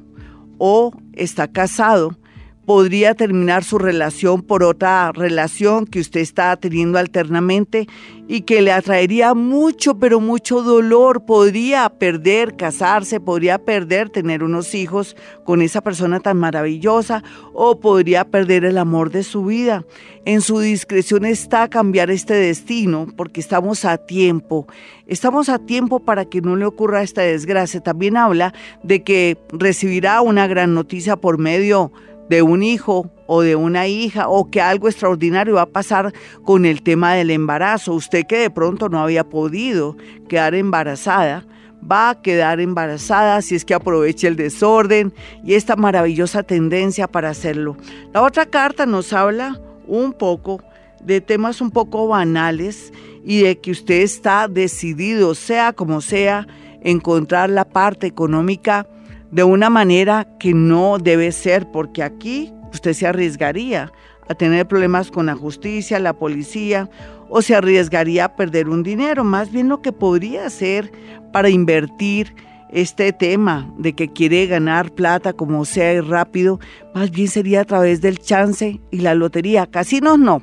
o 0.59 0.93
está 1.13 1.49
casado, 1.49 2.17
podría 2.65 3.15
terminar 3.15 3.65
su 3.65 3.79
relación 3.79 4.43
por 4.43 4.63
otra 4.63 5.13
relación 5.13 5.87
que 5.87 6.01
usted 6.01 6.21
está 6.21 6.57
teniendo 6.57 6.99
alternamente 6.99 7.89
y 8.29 8.43
que 8.43 8.63
le 8.63 8.71
atraería 8.71 9.35
mucho, 9.35 9.99
pero 9.99 10.21
mucho 10.21 10.63
dolor. 10.63 11.25
Podría 11.25 11.89
perder 11.89 12.57
casarse, 12.57 13.19
podría 13.19 13.59
perder 13.59 14.09
tener 14.09 14.45
unos 14.45 14.75
hijos 14.75 15.17
con 15.45 15.63
esa 15.63 15.81
persona 15.81 16.21
tan 16.21 16.37
maravillosa 16.37 17.25
o 17.55 17.81
podría 17.81 18.25
perder 18.25 18.65
el 18.65 18.79
amor 18.79 19.11
de 19.11 19.25
su 19.25 19.47
vida. 19.47 19.85
En 20.25 20.43
su 20.43 20.61
discreción 20.61 21.25
está 21.25 21.69
cambiar 21.69 22.11
este 22.11 22.35
destino 22.35 23.09
porque 23.17 23.41
estamos 23.41 23.85
a 23.85 23.97
tiempo. 23.99 24.69
Estamos 25.09 25.49
a 25.49 25.59
tiempo 25.59 25.99
para 25.99 26.25
que 26.25 26.41
no 26.41 26.55
le 26.55 26.67
ocurra 26.67 27.03
esta 27.03 27.23
desgracia. 27.23 27.81
También 27.81 28.17
habla 28.17 28.55
de 28.85 29.03
que 29.03 29.39
recibirá 29.51 30.21
una 30.21 30.47
gran 30.47 30.73
noticia 30.75 31.17
por 31.17 31.39
medio 31.39 31.91
de 31.91 32.10
un 32.43 32.63
hijo 32.63 33.11
o 33.27 33.43
de 33.43 33.57
una 33.57 33.89
hija 33.89 34.29
o 34.29 34.51
que 34.51 34.61
algo 34.61 34.89
extraordinario 34.89 35.55
va 35.55 35.63
a 35.63 35.67
pasar 35.67 36.13
con 36.45 36.65
el 36.65 36.83
tema 36.83 37.15
del 37.15 37.31
embarazo. 37.31 37.95
Usted 37.95 38.27
que 38.27 38.39
de 38.39 38.51
pronto 38.51 38.89
no 38.89 39.01
había 39.01 39.25
podido 39.25 39.97
quedar 40.29 40.55
embarazada, 40.55 41.45
va 41.81 42.11
a 42.11 42.23
quedar 42.23 42.61
embarazada 42.61 43.43
si 43.43 43.55
es 43.55 43.65
que 43.65 43.75
aprovecha 43.75 44.29
el 44.29 44.37
desorden 44.37 45.13
y 45.45 45.55
esta 45.55 45.77
maravillosa 45.77 46.43
tendencia 46.43 47.09
para 47.09 47.31
hacerlo. 47.31 47.77
La 48.13 48.23
otra 48.23 48.47
carta 48.47 48.87
nos 48.87 49.13
habla 49.13 49.61
un 49.87 50.13
poco 50.13 50.63
de 51.03 51.21
temas 51.21 51.61
un 51.61 51.71
poco 51.71 52.07
banales 52.09 52.93
y 53.25 53.43
de 53.43 53.59
que 53.59 53.71
usted 53.71 54.03
está 54.03 54.49
decidido, 54.49 55.35
sea 55.35 55.73
como 55.73 56.01
sea, 56.01 56.47
encontrar 56.83 57.51
la 57.51 57.65
parte 57.65 58.07
económica 58.07 58.87
de 59.31 59.45
una 59.45 59.71
manera 59.71 60.27
que 60.39 60.55
no 60.55 60.99
debe 60.99 61.33
ser, 61.33 61.71
porque 61.71 62.03
aquí 62.03 62.53
usted 62.73 62.93
se 62.93 63.07
arriesgaría 63.07 63.93
a 64.29 64.35
tener 64.35 64.67
problemas 64.67 65.11
con 65.11 65.27
la 65.27 65.35
justicia, 65.35 65.99
la 65.99 66.13
policía, 66.13 66.89
o 67.29 67.43
se 67.43 67.55
arriesgaría 67.55 68.25
a 68.25 68.37
perder 68.37 68.69
un 68.69 68.83
dinero. 68.83 69.25
Más 69.25 69.51
bien 69.51 69.69
lo 69.69 69.83
que 69.83 69.93
podría 69.93 70.47
hacer 70.47 70.93
para 71.33 71.49
invertir 71.49 72.35
este 72.73 73.13
tema 73.13 73.73
de 73.79 73.95
que 73.95 74.13
quiere 74.13 74.47
ganar 74.47 74.93
plata 74.93 75.33
como 75.33 75.65
sea 75.65 75.95
y 75.95 76.01
rápido, 76.01 76.61
más 76.95 77.11
bien 77.11 77.29
sería 77.29 77.63
a 77.63 77.65
través 77.65 78.01
del 78.01 78.19
chance 78.19 78.81
y 78.91 78.99
la 78.99 79.15
lotería. 79.15 79.67
Casinos 79.67 80.19
no. 80.19 80.43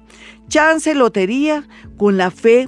Chance, 0.49 0.93
lotería, 0.93 1.67
con 1.97 2.17
la 2.17 2.31
fe 2.31 2.67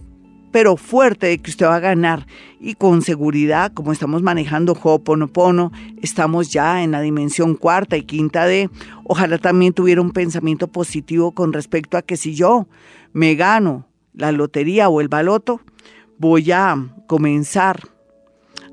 pero 0.52 0.78
fuerte 0.78 1.28
de 1.28 1.38
que 1.40 1.52
usted 1.52 1.66
va 1.66 1.76
a 1.76 1.80
ganar 1.80 2.26
y 2.60 2.74
con 2.76 3.02
seguridad, 3.02 3.72
como 3.74 3.92
estamos 3.92 4.22
manejando 4.22 4.74
Ho'oponopono, 4.74 5.72
estamos 6.02 6.52
ya 6.52 6.84
en 6.84 6.92
la 6.92 7.02
dimensión 7.02 7.56
cuarta 7.56 7.96
y 7.96 8.04
quinta 8.04 8.46
de, 8.46 8.70
ojalá 9.06 9.38
también 9.38 9.74
tuviera 9.74 10.02
un 10.02 10.12
pensamiento 10.12 10.68
positivo 10.68 11.32
con 11.32 11.54
respecto 11.54 11.98
a 11.98 12.02
que 12.02 12.18
si 12.18 12.36
yo 12.36 12.68
me 13.14 13.36
gano 13.36 13.88
la 14.14 14.32
lotería 14.32 14.90
o 14.90 15.00
el 15.00 15.08
baloto, 15.08 15.62
voy 16.18 16.52
a 16.52 16.76
comenzar 17.08 17.80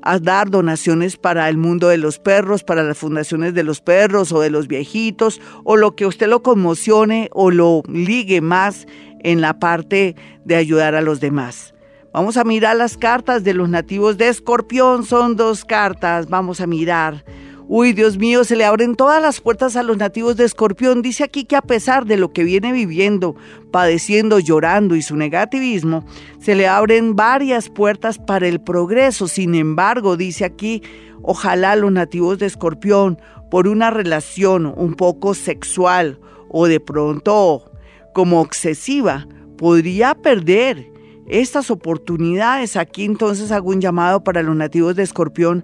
a 0.01 0.19
dar 0.19 0.49
donaciones 0.49 1.17
para 1.17 1.49
el 1.49 1.57
mundo 1.57 1.87
de 1.87 1.97
los 1.97 2.19
perros, 2.19 2.63
para 2.63 2.83
las 2.83 2.97
fundaciones 2.97 3.53
de 3.53 3.63
los 3.63 3.81
perros 3.81 4.31
o 4.31 4.41
de 4.41 4.49
los 4.49 4.67
viejitos, 4.67 5.41
o 5.63 5.75
lo 5.75 5.95
que 5.95 6.05
usted 6.05 6.27
lo 6.27 6.43
conmocione 6.43 7.29
o 7.33 7.51
lo 7.51 7.83
ligue 7.87 8.41
más 8.41 8.85
en 9.23 9.41
la 9.41 9.59
parte 9.59 10.15
de 10.45 10.55
ayudar 10.55 10.95
a 10.95 11.01
los 11.01 11.19
demás. 11.19 11.73
Vamos 12.13 12.37
a 12.37 12.43
mirar 12.43 12.75
las 12.75 12.97
cartas 12.97 13.43
de 13.43 13.53
los 13.53 13.69
nativos 13.69 14.17
de 14.17 14.29
Escorpión. 14.29 15.05
Son 15.05 15.35
dos 15.35 15.65
cartas. 15.65 16.27
Vamos 16.29 16.61
a 16.61 16.67
mirar. 16.67 17.23
Uy, 17.69 17.91
Dios 17.91 18.17
mío, 18.17 18.45
se 18.45 18.55
le 18.55 18.63
abren 18.63 18.95
todas 18.95 19.21
las 19.21 19.41
puertas 19.41 19.75
a 19.75 19.83
los 19.83 19.97
nativos 19.97 20.37
de 20.37 20.45
Escorpión. 20.45 21.01
Dice 21.01 21.25
aquí 21.25 21.43
que 21.43 21.57
a 21.57 21.61
pesar 21.61 22.05
de 22.05 22.15
lo 22.15 22.31
que 22.31 22.45
viene 22.45 22.71
viviendo, 22.71 23.35
padeciendo, 23.71 24.39
llorando 24.39 24.95
y 24.95 25.01
su 25.01 25.17
negativismo, 25.17 26.05
se 26.39 26.55
le 26.55 26.69
abren 26.69 27.17
varias 27.17 27.67
puertas 27.67 28.19
para 28.19 28.47
el 28.47 28.61
progreso. 28.61 29.27
Sin 29.27 29.53
embargo, 29.53 30.15
dice 30.15 30.45
aquí, 30.45 30.81
ojalá 31.23 31.75
los 31.75 31.91
nativos 31.91 32.39
de 32.39 32.45
Escorpión, 32.45 33.19
por 33.51 33.67
una 33.67 33.91
relación 33.91 34.73
un 34.77 34.93
poco 34.93 35.33
sexual 35.33 36.21
o 36.49 36.67
de 36.67 36.79
pronto 36.79 37.69
como 38.13 38.41
excesiva, 38.43 39.27
podría 39.57 40.15
perder 40.15 40.87
estas 41.27 41.69
oportunidades. 41.71 42.77
Aquí 42.77 43.05
entonces 43.05 43.51
hago 43.51 43.69
un 43.69 43.81
llamado 43.81 44.23
para 44.23 44.43
los 44.43 44.55
nativos 44.55 44.95
de 44.95 45.03
Escorpión 45.03 45.63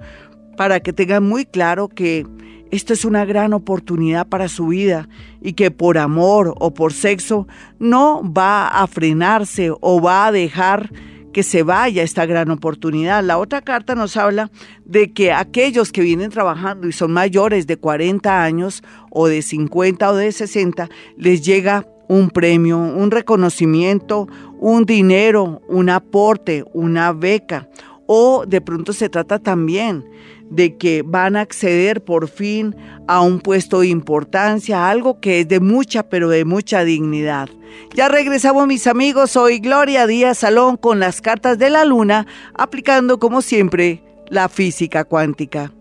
para 0.58 0.80
que 0.82 0.94
tengan 0.94 1.24
muy 1.24 1.46
claro 1.46 1.88
que 1.88 2.26
esto 2.72 2.94
es 2.94 3.06
una 3.06 3.24
gran 3.26 3.54
oportunidad 3.54 4.28
para 4.28 4.48
su 4.48 4.68
vida 4.68 5.08
y 5.42 5.54
que 5.54 5.70
por 5.72 5.98
amor 5.98 6.56
o 6.60 6.74
por 6.74 6.94
sexo 6.94 7.48
no 7.80 8.22
va 8.24 8.68
a 8.68 8.88
frenarse 8.88 9.72
o 9.80 10.02
va 10.02 10.28
a 10.28 10.32
dejar 10.32 10.92
que 11.34 11.44
se 11.44 11.64
vaya 11.64 12.04
esta 12.04 12.26
gran 12.26 12.50
oportunidad. 12.52 13.24
La 13.24 13.38
otra 13.38 13.62
carta 13.62 13.96
nos 13.96 14.16
habla 14.18 14.50
de 14.86 15.12
que 15.12 15.34
aquellos 15.34 15.92
que 15.92 16.02
vienen 16.02 16.30
trabajando 16.30 16.88
y 16.88 16.94
son 16.94 17.12
mayores 17.12 17.68
de 17.68 17.78
40 17.78 18.44
años 18.44 18.84
o 19.10 19.28
de 19.28 19.42
50 19.42 20.12
o 20.12 20.16
de 20.16 20.32
60, 20.32 20.90
les 21.18 21.44
llega 21.44 21.88
un 22.08 22.30
premio, 22.30 22.78
un 22.78 23.12
reconocimiento, 23.12 24.28
un 24.60 24.86
dinero, 24.86 25.62
un 25.68 25.90
aporte, 25.90 26.64
una 26.74 27.14
beca. 27.14 27.70
O 28.06 28.46
de 28.46 28.62
pronto 28.62 28.94
se 28.94 29.10
trata 29.10 29.40
también 29.40 30.04
de 30.50 30.78
que 30.78 31.04
van 31.04 31.36
a 31.36 31.42
acceder 31.42 32.04
por 32.04 32.28
fin 32.28 32.76
a 33.08 33.22
un 33.22 33.40
puesto 33.40 33.80
de 33.80 33.88
importancia, 33.88 34.90
algo 34.90 35.20
que 35.20 35.42
es 35.42 35.48
de 35.48 35.60
mucha, 35.60 36.04
pero 36.04 36.30
de 36.30 36.46
mucha 36.46 36.84
dignidad. 36.84 37.50
Ya 37.96 38.08
regresamos 38.08 38.68
mis 38.68 38.86
amigos, 38.86 39.32
soy 39.32 39.60
Gloria 39.60 40.06
Díaz 40.06 40.40
Salón 40.40 40.78
con 40.78 41.00
las 41.00 41.22
cartas 41.22 41.58
de 41.58 41.70
la 41.70 41.86
luna, 41.86 42.28
aplicando 42.54 43.20
como 43.20 43.42
siempre 43.42 44.04
la 44.30 44.48
física 44.48 45.06
cuántica. 45.06 45.72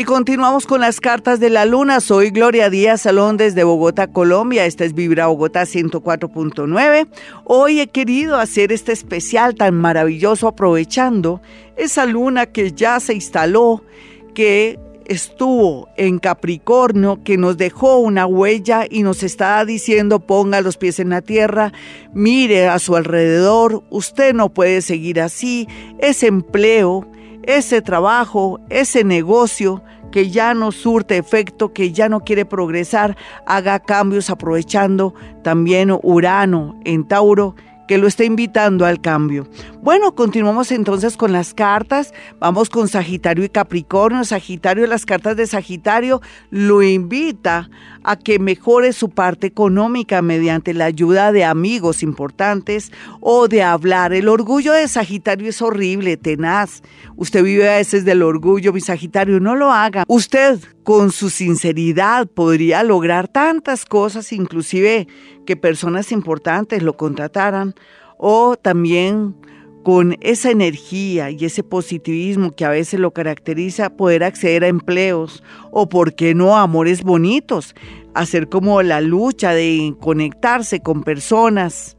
Y 0.00 0.04
continuamos 0.04 0.66
con 0.66 0.80
las 0.80 0.98
cartas 0.98 1.40
de 1.40 1.50
la 1.50 1.66
luna. 1.66 2.00
Soy 2.00 2.30
Gloria 2.30 2.70
Díaz 2.70 3.02
Salón 3.02 3.36
desde 3.36 3.64
Bogotá, 3.64 4.06
Colombia. 4.06 4.64
Esta 4.64 4.86
es 4.86 4.94
Vibra 4.94 5.26
Bogotá 5.26 5.64
104.9. 5.64 7.06
Hoy 7.44 7.80
he 7.80 7.86
querido 7.88 8.38
hacer 8.38 8.72
este 8.72 8.92
especial 8.92 9.56
tan 9.56 9.74
maravilloso 9.74 10.48
aprovechando 10.48 11.42
esa 11.76 12.06
luna 12.06 12.46
que 12.46 12.72
ya 12.72 12.98
se 12.98 13.12
instaló, 13.12 13.84
que 14.32 14.78
estuvo 15.04 15.90
en 15.98 16.18
Capricornio, 16.18 17.22
que 17.22 17.36
nos 17.36 17.58
dejó 17.58 17.98
una 17.98 18.24
huella 18.24 18.86
y 18.88 19.02
nos 19.02 19.22
está 19.22 19.62
diciendo 19.66 20.20
ponga 20.20 20.62
los 20.62 20.78
pies 20.78 20.98
en 20.98 21.10
la 21.10 21.20
tierra, 21.20 21.74
mire 22.14 22.68
a 22.68 22.78
su 22.78 22.96
alrededor, 22.96 23.82
usted 23.90 24.32
no 24.32 24.48
puede 24.48 24.80
seguir 24.80 25.20
así, 25.20 25.68
ese 25.98 26.28
empleo 26.28 27.09
ese 27.42 27.82
trabajo, 27.82 28.60
ese 28.68 29.04
negocio 29.04 29.82
que 30.10 30.30
ya 30.30 30.54
no 30.54 30.72
surte 30.72 31.16
efecto, 31.16 31.72
que 31.72 31.92
ya 31.92 32.08
no 32.08 32.20
quiere 32.20 32.44
progresar, 32.44 33.16
haga 33.46 33.78
cambios 33.78 34.30
aprovechando 34.30 35.14
también 35.42 35.96
Urano 36.02 36.78
en 36.84 37.06
Tauro 37.06 37.54
que 37.90 37.98
lo 37.98 38.06
está 38.06 38.22
invitando 38.22 38.86
al 38.86 39.00
cambio. 39.00 39.48
Bueno, 39.82 40.14
continuamos 40.14 40.72
entonces 40.72 41.16
con 41.16 41.32
las 41.32 41.54
cartas. 41.54 42.12
Vamos 42.38 42.68
con 42.68 42.86
Sagitario 42.86 43.44
y 43.44 43.48
Capricornio. 43.48 44.24
Sagitario, 44.24 44.86
las 44.86 45.06
cartas 45.06 45.38
de 45.38 45.46
Sagitario 45.46 46.20
lo 46.50 46.82
invita 46.82 47.70
a 48.04 48.16
que 48.16 48.38
mejore 48.38 48.92
su 48.92 49.08
parte 49.08 49.46
económica 49.46 50.20
mediante 50.20 50.74
la 50.74 50.84
ayuda 50.84 51.32
de 51.32 51.44
amigos 51.44 52.02
importantes 52.02 52.92
o 53.20 53.48
de 53.48 53.62
hablar. 53.62 54.12
El 54.12 54.28
orgullo 54.28 54.74
de 54.74 54.86
Sagitario 54.86 55.48
es 55.48 55.62
horrible, 55.62 56.18
tenaz. 56.18 56.82
Usted 57.16 57.42
vive 57.42 57.70
a 57.70 57.76
veces 57.76 58.04
del 58.04 58.22
orgullo, 58.22 58.74
mi 58.74 58.82
Sagitario, 58.82 59.40
no 59.40 59.56
lo 59.56 59.72
haga. 59.72 60.04
Usted 60.08 60.60
con 60.82 61.10
su 61.10 61.30
sinceridad 61.30 62.26
podría 62.26 62.82
lograr 62.82 63.28
tantas 63.28 63.86
cosas, 63.86 64.30
inclusive 64.34 65.08
que 65.46 65.56
personas 65.56 66.12
importantes 66.12 66.82
lo 66.82 66.98
contrataran 66.98 67.74
o 68.18 68.56
también 68.56 69.34
con 69.82 70.16
esa 70.20 70.50
energía 70.50 71.30
y 71.30 71.44
ese 71.44 71.62
positivismo 71.62 72.52
que 72.52 72.64
a 72.64 72.70
veces 72.70 73.00
lo 73.00 73.12
caracteriza, 73.12 73.90
poder 73.90 74.24
acceder 74.24 74.64
a 74.64 74.68
empleos 74.68 75.42
o, 75.70 75.88
por 75.88 76.14
qué 76.14 76.34
no, 76.34 76.56
amores 76.56 77.02
bonitos, 77.02 77.74
hacer 78.14 78.48
como 78.48 78.82
la 78.82 79.00
lucha 79.00 79.52
de 79.52 79.94
conectarse 80.00 80.80
con 80.80 81.02
personas, 81.02 81.96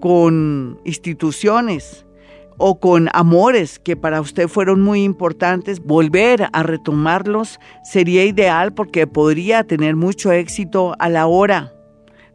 con 0.00 0.80
instituciones 0.84 2.06
o 2.56 2.78
con 2.78 3.08
amores 3.12 3.78
que 3.78 3.96
para 3.96 4.20
usted 4.20 4.48
fueron 4.48 4.80
muy 4.80 5.04
importantes, 5.04 5.80
volver 5.80 6.48
a 6.52 6.62
retomarlos 6.62 7.58
sería 7.84 8.24
ideal 8.24 8.74
porque 8.74 9.06
podría 9.06 9.64
tener 9.64 9.96
mucho 9.96 10.32
éxito 10.32 10.94
a 10.98 11.08
la 11.08 11.26
hora 11.26 11.72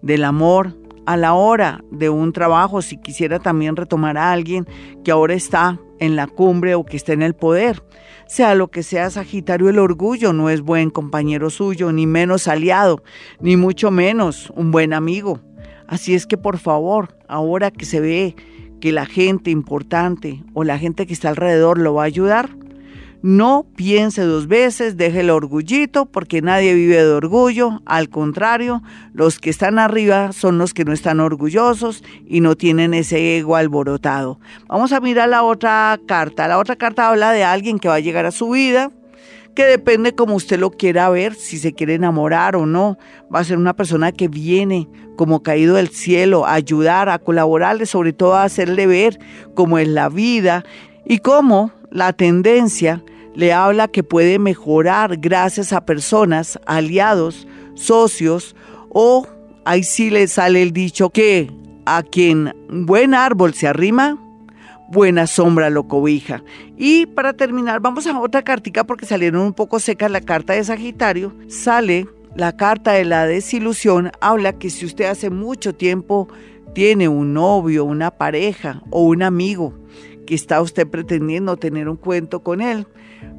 del 0.02 0.24
amor, 0.24 0.76
a 1.06 1.18
la 1.18 1.34
hora 1.34 1.84
de 1.92 2.10
un 2.10 2.34
trabajo, 2.34 2.82
si 2.82 2.98
quisiera 2.98 3.40
también 3.40 3.76
retomar 3.76 4.18
a 4.18 4.32
alguien 4.32 4.68
que 5.04 5.12
ahora 5.12 5.34
está 5.34 5.80
en 6.00 6.16
la 6.16 6.28
cumbre 6.28 6.76
o 6.76 6.86
que 6.86 6.98
está 6.98 7.14
en 7.14 7.22
el 7.22 7.34
poder. 7.34 7.84
Sea 8.28 8.56
lo 8.56 8.70
que 8.70 8.84
sea 8.84 9.10
Sagitario, 9.10 9.70
el 9.70 9.80
orgullo 9.80 10.34
no 10.34 10.50
es 10.50 10.62
buen 10.62 10.90
compañero 10.90 11.50
suyo, 11.50 11.92
ni 11.92 12.08
menos 12.08 12.48
aliado, 12.48 13.04
ni 13.40 13.58
mucho 13.58 13.92
menos 13.92 14.52
un 14.56 14.72
buen 14.72 14.94
amigo. 14.94 15.40
Así 15.88 16.16
es 16.16 16.26
que 16.26 16.38
por 16.38 16.58
favor, 16.58 17.18
ahora 17.28 17.70
que 17.70 17.86
se 17.86 18.00
ve 18.00 18.36
que 18.80 18.92
la 18.92 19.06
gente 19.06 19.52
importante 19.52 20.44
o 20.54 20.64
la 20.64 20.78
gente 20.78 21.06
que 21.06 21.14
está 21.14 21.30
alrededor 21.30 21.80
lo 21.80 21.94
va 21.94 22.04
a 22.04 22.06
ayudar, 22.06 22.50
no 23.24 23.66
piense 23.78 24.22
dos 24.24 24.50
veces, 24.50 24.98
deje 24.98 25.22
el 25.22 25.30
orgullito, 25.30 26.06
porque 26.06 26.42
nadie 26.42 26.74
vive 26.74 26.98
de 26.98 27.10
orgullo. 27.10 27.82
Al 27.86 28.10
contrario, 28.10 28.84
los 29.14 29.40
que 29.40 29.50
están 29.50 29.80
arriba 29.80 30.34
son 30.34 30.58
los 30.58 30.74
que 30.74 30.84
no 30.84 30.92
están 30.92 31.22
orgullosos 31.22 32.04
y 32.28 32.42
no 32.42 32.58
tienen 32.58 32.94
ese 32.94 33.38
ego 33.38 33.56
alborotado. 33.56 34.42
Vamos 34.68 34.92
a 34.92 35.00
mirar 35.00 35.30
la 35.30 35.44
otra 35.44 35.98
carta. 36.06 36.50
La 36.50 36.60
otra 36.60 36.76
carta 36.76 37.08
habla 37.08 37.32
de 37.32 37.46
alguien 37.46 37.80
que 37.80 37.88
va 37.88 37.96
a 37.96 38.02
llegar 38.02 38.26
a 38.26 38.32
su 38.32 38.50
vida, 38.50 38.92
que 39.56 39.64
depende 39.64 40.14
como 40.16 40.36
usted 40.36 40.60
lo 40.60 40.72
quiera 40.72 41.10
ver, 41.10 41.34
si 41.34 41.58
se 41.60 41.72
quiere 41.72 41.94
enamorar 41.94 42.58
o 42.58 42.66
no. 42.66 42.98
Va 43.34 43.40
a 43.40 43.46
ser 43.46 43.58
una 43.58 43.74
persona 43.74 44.12
que 44.12 44.28
viene 44.28 44.90
como 45.16 45.44
caído 45.44 45.76
del 45.76 45.88
cielo 45.88 46.46
a 46.46 46.56
ayudar, 46.56 47.08
a 47.08 47.20
colaborarle, 47.20 47.86
sobre 47.86 48.12
todo 48.12 48.36
a 48.36 48.44
hacerle 48.44 48.86
ver 48.86 49.18
cómo 49.56 49.78
es 49.78 49.88
la 49.88 50.10
vida 50.10 50.66
y 51.06 51.20
cómo 51.20 51.72
la 51.90 52.12
tendencia 52.12 53.02
le 53.36 53.54
habla 53.54 53.88
que 53.88 54.04
puede 54.04 54.40
mejorar 54.40 55.18
gracias 55.18 55.74
a 55.74 55.86
personas, 55.86 56.60
aliados, 56.66 57.48
socios 57.76 58.56
o 58.90 59.28
ahí 59.66 59.84
sí 59.84 60.10
le 60.10 60.28
sale 60.28 60.62
el 60.62 60.72
dicho 60.72 61.10
que 61.10 61.52
a 61.86 62.04
quien 62.04 62.54
buen 62.70 63.14
árbol 63.14 63.54
se 63.54 63.68
arrima, 63.68 64.18
buena 64.90 65.28
sombra 65.28 65.70
lo 65.70 65.88
cobija. 65.88 66.44
Y 66.78 67.08
para 67.08 67.34
terminar, 67.34 67.80
vamos 67.82 68.08
a 68.08 68.20
otra 68.20 68.44
cartica 68.44 68.84
porque 68.84 69.06
salieron 69.06 69.42
un 69.42 69.54
poco 69.54 69.80
secas 69.80 70.12
la 70.12 70.22
carta 70.22 70.54
de 70.54 70.64
Sagitario. 70.64 71.34
Sale 71.48 72.08
la 72.36 72.56
carta 72.56 72.94
de 72.94 73.06
la 73.06 73.26
desilusión, 73.26 74.12
habla 74.22 74.54
que 74.54 74.70
si 74.70 74.86
usted 74.86 75.06
hace 75.06 75.30
mucho 75.30 75.74
tiempo 75.76 76.28
tiene 76.74 77.08
un 77.08 77.34
novio, 77.34 77.86
una 77.86 78.12
pareja 78.12 78.82
o 78.90 79.04
un 79.04 79.22
amigo 79.22 79.74
que 80.26 80.36
está 80.36 80.62
usted 80.62 80.88
pretendiendo 80.88 81.58
tener 81.58 81.90
un 81.90 81.98
cuento 81.98 82.42
con 82.42 82.62
él, 82.62 82.88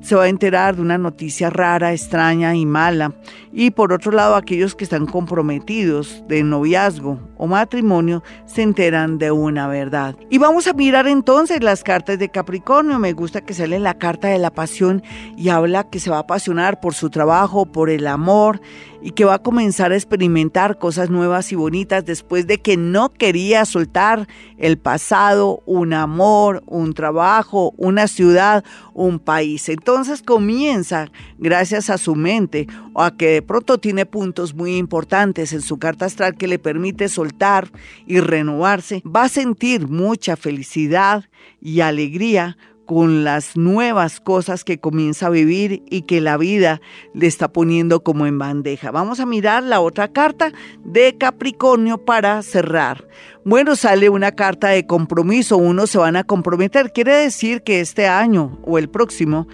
se 0.01 0.15
va 0.15 0.25
a 0.25 0.29
enterar 0.29 0.77
de 0.77 0.83
una 0.83 0.99
noticia 0.99 1.49
rara, 1.49 1.93
extraña 1.93 2.55
y 2.55 2.67
mala. 2.67 3.15
Y 3.53 3.71
por 3.71 3.93
otro 3.93 4.13
lado, 4.13 4.35
aquellos 4.35 4.75
que 4.75 4.85
están 4.85 5.07
comprometidos 5.07 6.23
de 6.29 6.43
noviazgo 6.43 7.19
o 7.37 7.47
matrimonio 7.47 8.23
se 8.45 8.63
enteran 8.63 9.19
de 9.19 9.31
una 9.31 9.67
verdad. 9.67 10.15
Y 10.29 10.39
vamos 10.39 10.67
a 10.67 10.75
mirar 10.75 11.07
entonces 11.07 11.63
las 11.63 11.83
cartas 11.83 12.19
de 12.19 12.29
Capricornio. 12.29 12.99
Me 12.99 13.13
gusta 13.13 13.41
que 13.41 13.55
sale 13.55 13.79
la 13.79 13.95
carta 13.95 14.29
de 14.29 14.39
la 14.39 14.51
pasión 14.51 15.03
y 15.37 15.49
habla 15.49 15.85
que 15.85 16.01
se 16.01 16.11
va 16.11 16.17
a 16.17 16.21
apasionar 16.21 16.81
por 16.81 16.95
su 16.95 17.09
trabajo, 17.09 17.65
por 17.67 17.89
el 17.89 18.07
amor 18.07 18.61
y 19.05 19.11
que 19.11 19.27
va 19.27 19.35
a 19.35 19.43
comenzar 19.43 19.93
a 19.93 19.97
experimentar 19.97 20.79
cosas 20.79 21.11
nuevas 21.11 21.53
y 21.53 21.57
bonitas 21.57 22.07
después 22.07 22.47
de 22.47 22.63
que 22.63 22.79
no 22.79 23.13
quería 23.13 23.67
soltar 23.67 24.27
el 24.57 24.79
pasado, 24.79 25.63
un 25.67 25.93
amor, 25.93 26.63
un 26.67 26.95
trabajo, 26.95 27.75
una 27.77 28.09
ciudad, 28.09 28.65
un 28.95 29.19
país. 29.19 29.69
Entonces, 29.69 30.23
comienza, 30.23 31.11
gracias 31.37 31.91
a 31.91 31.99
su 31.99 32.15
mente 32.15 32.67
o 32.95 33.03
a 33.03 33.15
que 33.15 33.29
de 33.29 33.43
pronto 33.43 33.77
tiene 33.77 34.07
puntos 34.07 34.55
muy 34.55 34.79
importantes 34.79 35.53
en 35.53 35.61
su 35.61 35.79
carta 35.79 36.07
astral 36.07 36.37
que 36.37 36.49
le 36.49 36.59
permite 36.59 37.11
soltar 37.11 37.71
y 38.07 38.21
renovarse, 38.21 39.03
va 39.05 39.25
a 39.25 39.29
sentir 39.29 39.87
mucha 39.87 40.35
felicidad 40.35 41.25
y 41.61 41.81
alegría 41.81 42.57
con 42.87 43.25
las 43.25 43.57
nuevas 43.57 44.21
cosas 44.21 44.65
que 44.65 44.79
comienza 44.79 45.27
a 45.27 45.31
vivir 45.31 45.83
y 45.91 46.03
que 46.03 46.21
la 46.21 46.37
vida 46.37 46.81
le 47.13 47.27
está 47.27 47.49
poniendo 47.49 48.03
como 48.03 48.27
en 48.27 48.39
bandeja. 48.39 48.91
Vamos 48.91 49.21
a 49.21 49.27
mirar 49.27 49.63
la 49.63 49.81
otra 49.81 50.09
carta 50.09 50.53
de 50.85 51.17
Capricornio 51.17 51.99
para 51.99 52.43
cerrar. 52.43 53.09
Bueno, 53.45 53.77
sale 53.77 54.09
una 54.09 54.33
carta 54.33 54.69
de 54.69 54.87
compromiso, 54.87 55.57
unos 55.57 55.91
se 55.91 55.99
van 55.99 56.17
a 56.17 56.25
comprometer. 56.25 56.93
Quiere 56.93 57.15
decir 57.15 57.63
que 57.63 57.81
este 57.81 58.07
año 58.07 58.59
o 58.65 58.79
el 58.79 58.89
próximo 58.89 59.47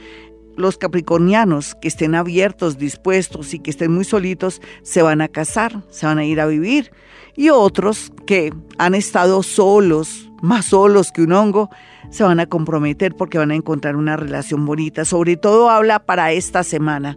los 0.57 0.77
capricornianos 0.77 1.75
que 1.75 1.89
estén 1.89 2.15
abiertos, 2.15 2.79
dispuestos 2.79 3.55
y 3.55 3.59
que 3.59 3.71
estén 3.71 3.93
muy 3.93 4.05
solitos, 4.05 4.61
se 4.83 5.03
van 5.03 5.21
a 5.23 5.29
casar, 5.29 5.83
se 5.91 6.07
van 6.07 6.19
a 6.19 6.25
ir 6.25 6.41
a 6.41 6.47
vivir. 6.47 6.93
Y 7.35 7.49
otros 7.49 8.13
que 8.27 8.53
han 8.79 8.95
estado 8.95 9.43
solos, 9.43 10.30
más 10.41 10.67
solos 10.67 11.13
que 11.13 11.23
un 11.23 11.33
hongo, 11.33 11.71
se 12.11 12.25
van 12.25 12.41
a 12.41 12.47
comprometer 12.47 13.15
porque 13.15 13.39
van 13.39 13.51
a 13.51 13.57
encontrar 13.57 13.97
una 13.97 14.17
relación 14.17 14.67
bonita. 14.67 15.05
Sobre 15.05 15.37
todo 15.37 15.71
habla 15.71 16.01
para 16.01 16.33
esta 16.33 16.65
semana. 16.65 17.17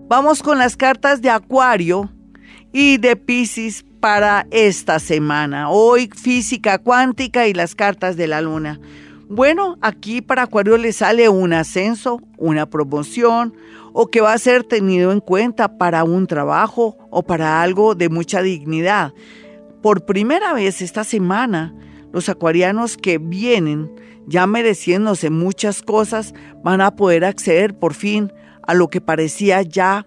Vamos 0.09 0.41
con 0.41 0.57
las 0.57 0.75
cartas 0.75 1.21
de 1.21 1.29
Acuario 1.29 2.09
y 2.73 2.97
de 2.97 3.15
Pisces 3.15 3.85
para 3.99 4.47
esta 4.49 4.97
semana. 4.97 5.69
Hoy 5.69 6.09
física 6.11 6.79
cuántica 6.79 7.45
y 7.45 7.53
las 7.53 7.75
cartas 7.75 8.17
de 8.17 8.25
la 8.25 8.41
luna. 8.41 8.79
Bueno, 9.27 9.77
aquí 9.81 10.23
para 10.23 10.41
Acuario 10.41 10.77
le 10.77 10.93
sale 10.93 11.29
un 11.29 11.53
ascenso, 11.53 12.23
una 12.37 12.67
promoción 12.67 13.53
o 13.93 14.07
que 14.07 14.21
va 14.21 14.33
a 14.33 14.39
ser 14.39 14.63
tenido 14.63 15.11
en 15.11 15.19
cuenta 15.19 15.77
para 15.77 16.03
un 16.03 16.25
trabajo 16.25 16.97
o 17.11 17.21
para 17.21 17.61
algo 17.61 17.93
de 17.93 18.09
mucha 18.09 18.41
dignidad. 18.41 19.13
Por 19.83 20.05
primera 20.05 20.53
vez 20.53 20.81
esta 20.81 21.03
semana, 21.03 21.71
los 22.11 22.29
acuarianos 22.29 22.97
que 22.97 23.19
vienen 23.19 23.91
ya 24.25 24.47
mereciéndose 24.47 25.29
muchas 25.29 25.83
cosas 25.83 26.33
van 26.63 26.81
a 26.81 26.95
poder 26.95 27.25
acceder 27.25 27.77
por 27.77 27.93
fin 27.93 28.33
a 28.69 28.73
lo 28.73 28.89
que 28.89 29.01
parecía 29.01 29.61
ya 29.61 30.05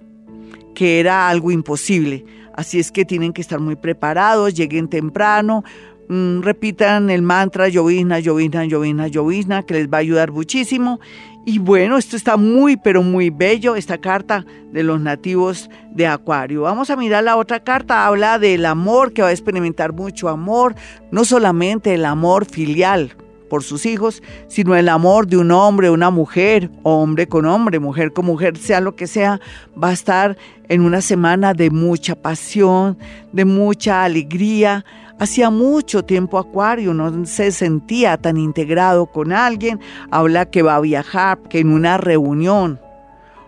que 0.75 1.01
era 1.01 1.29
algo 1.29 1.51
imposible 1.51 2.25
Así 2.55 2.79
es 2.79 2.93
que 2.93 3.05
tienen 3.05 3.33
que 3.33 3.41
estar 3.41 3.61
muy 3.61 3.77
preparados, 3.77 4.55
lleguen 4.55 4.89
temprano, 4.89 5.65
mm, 6.09 6.43
repitan 6.43 7.11
el 7.11 7.23
mantra 7.23 7.69
llovizna, 7.69 8.19
llovizna, 8.21 8.65
llovizna, 8.67 9.09
llovizna, 9.09 9.63
que 9.63 9.75
les 9.75 9.89
va 9.89 9.99
a 9.99 10.01
ayudar 10.01 10.33
muchísimo. 10.33 11.01
Y 11.45 11.59
bueno, 11.59 11.97
esto 11.97 12.15
está 12.15 12.37
muy, 12.37 12.77
pero 12.77 13.03
muy 13.03 13.31
bello, 13.31 13.75
esta 13.75 13.99
carta 13.99 14.45
de 14.71 14.83
los 14.83 15.01
nativos 15.01 15.71
de 15.91 16.07
Acuario. 16.07 16.63
Vamos 16.63 16.91
a 16.91 16.97
mirar 16.97 17.25
la 17.25 17.37
otra 17.37 17.61
carta, 17.61 18.07
habla 18.07 18.39
del 18.39 18.65
amor, 18.67 19.13
que 19.13 19.23
va 19.23 19.29
a 19.29 19.33
experimentar 19.33 19.93
mucho 19.93 20.29
amor, 20.29 20.77
no 21.11 21.25
solamente 21.25 21.95
el 21.95 22.05
amor 22.05 22.45
filial, 22.45 23.17
por 23.53 23.63
sus 23.63 23.85
hijos, 23.85 24.23
sino 24.49 24.75
el 24.77 24.89
amor 24.89 25.27
de 25.27 25.37
un 25.37 25.51
hombre, 25.51 25.91
una 25.91 26.09
mujer, 26.09 26.71
hombre 26.85 27.29
con 27.29 27.45
hombre, 27.45 27.79
mujer 27.81 28.15
con 28.15 28.25
mujer, 28.25 28.57
sea 28.57 28.81
lo 28.81 28.97
que 28.97 29.07
sea, 29.07 29.43
va 29.77 29.91
a 29.91 29.93
estar 29.93 30.39
en 30.71 30.81
una 30.81 31.03
semana 31.03 31.53
de 31.53 31.69
mucha 31.69 32.15
pasión, 32.15 32.97
de 33.31 33.45
mucha 33.45 34.05
alegría. 34.05 34.87
Hacía 35.19 35.51
mucho 35.51 36.03
tiempo 36.03 36.39
Acuario 36.39 36.95
no 36.95 37.27
se 37.27 37.53
sentía 37.53 38.17
tan 38.17 38.39
integrado 38.39 39.05
con 39.05 39.35
alguien. 39.35 39.81
Habla 40.11 40.47
que 40.47 40.63
va 40.63 40.77
a 40.77 40.81
viajar, 40.81 41.39
que 41.51 41.59
en 41.59 41.75
una 41.75 41.99
reunión 41.99 42.81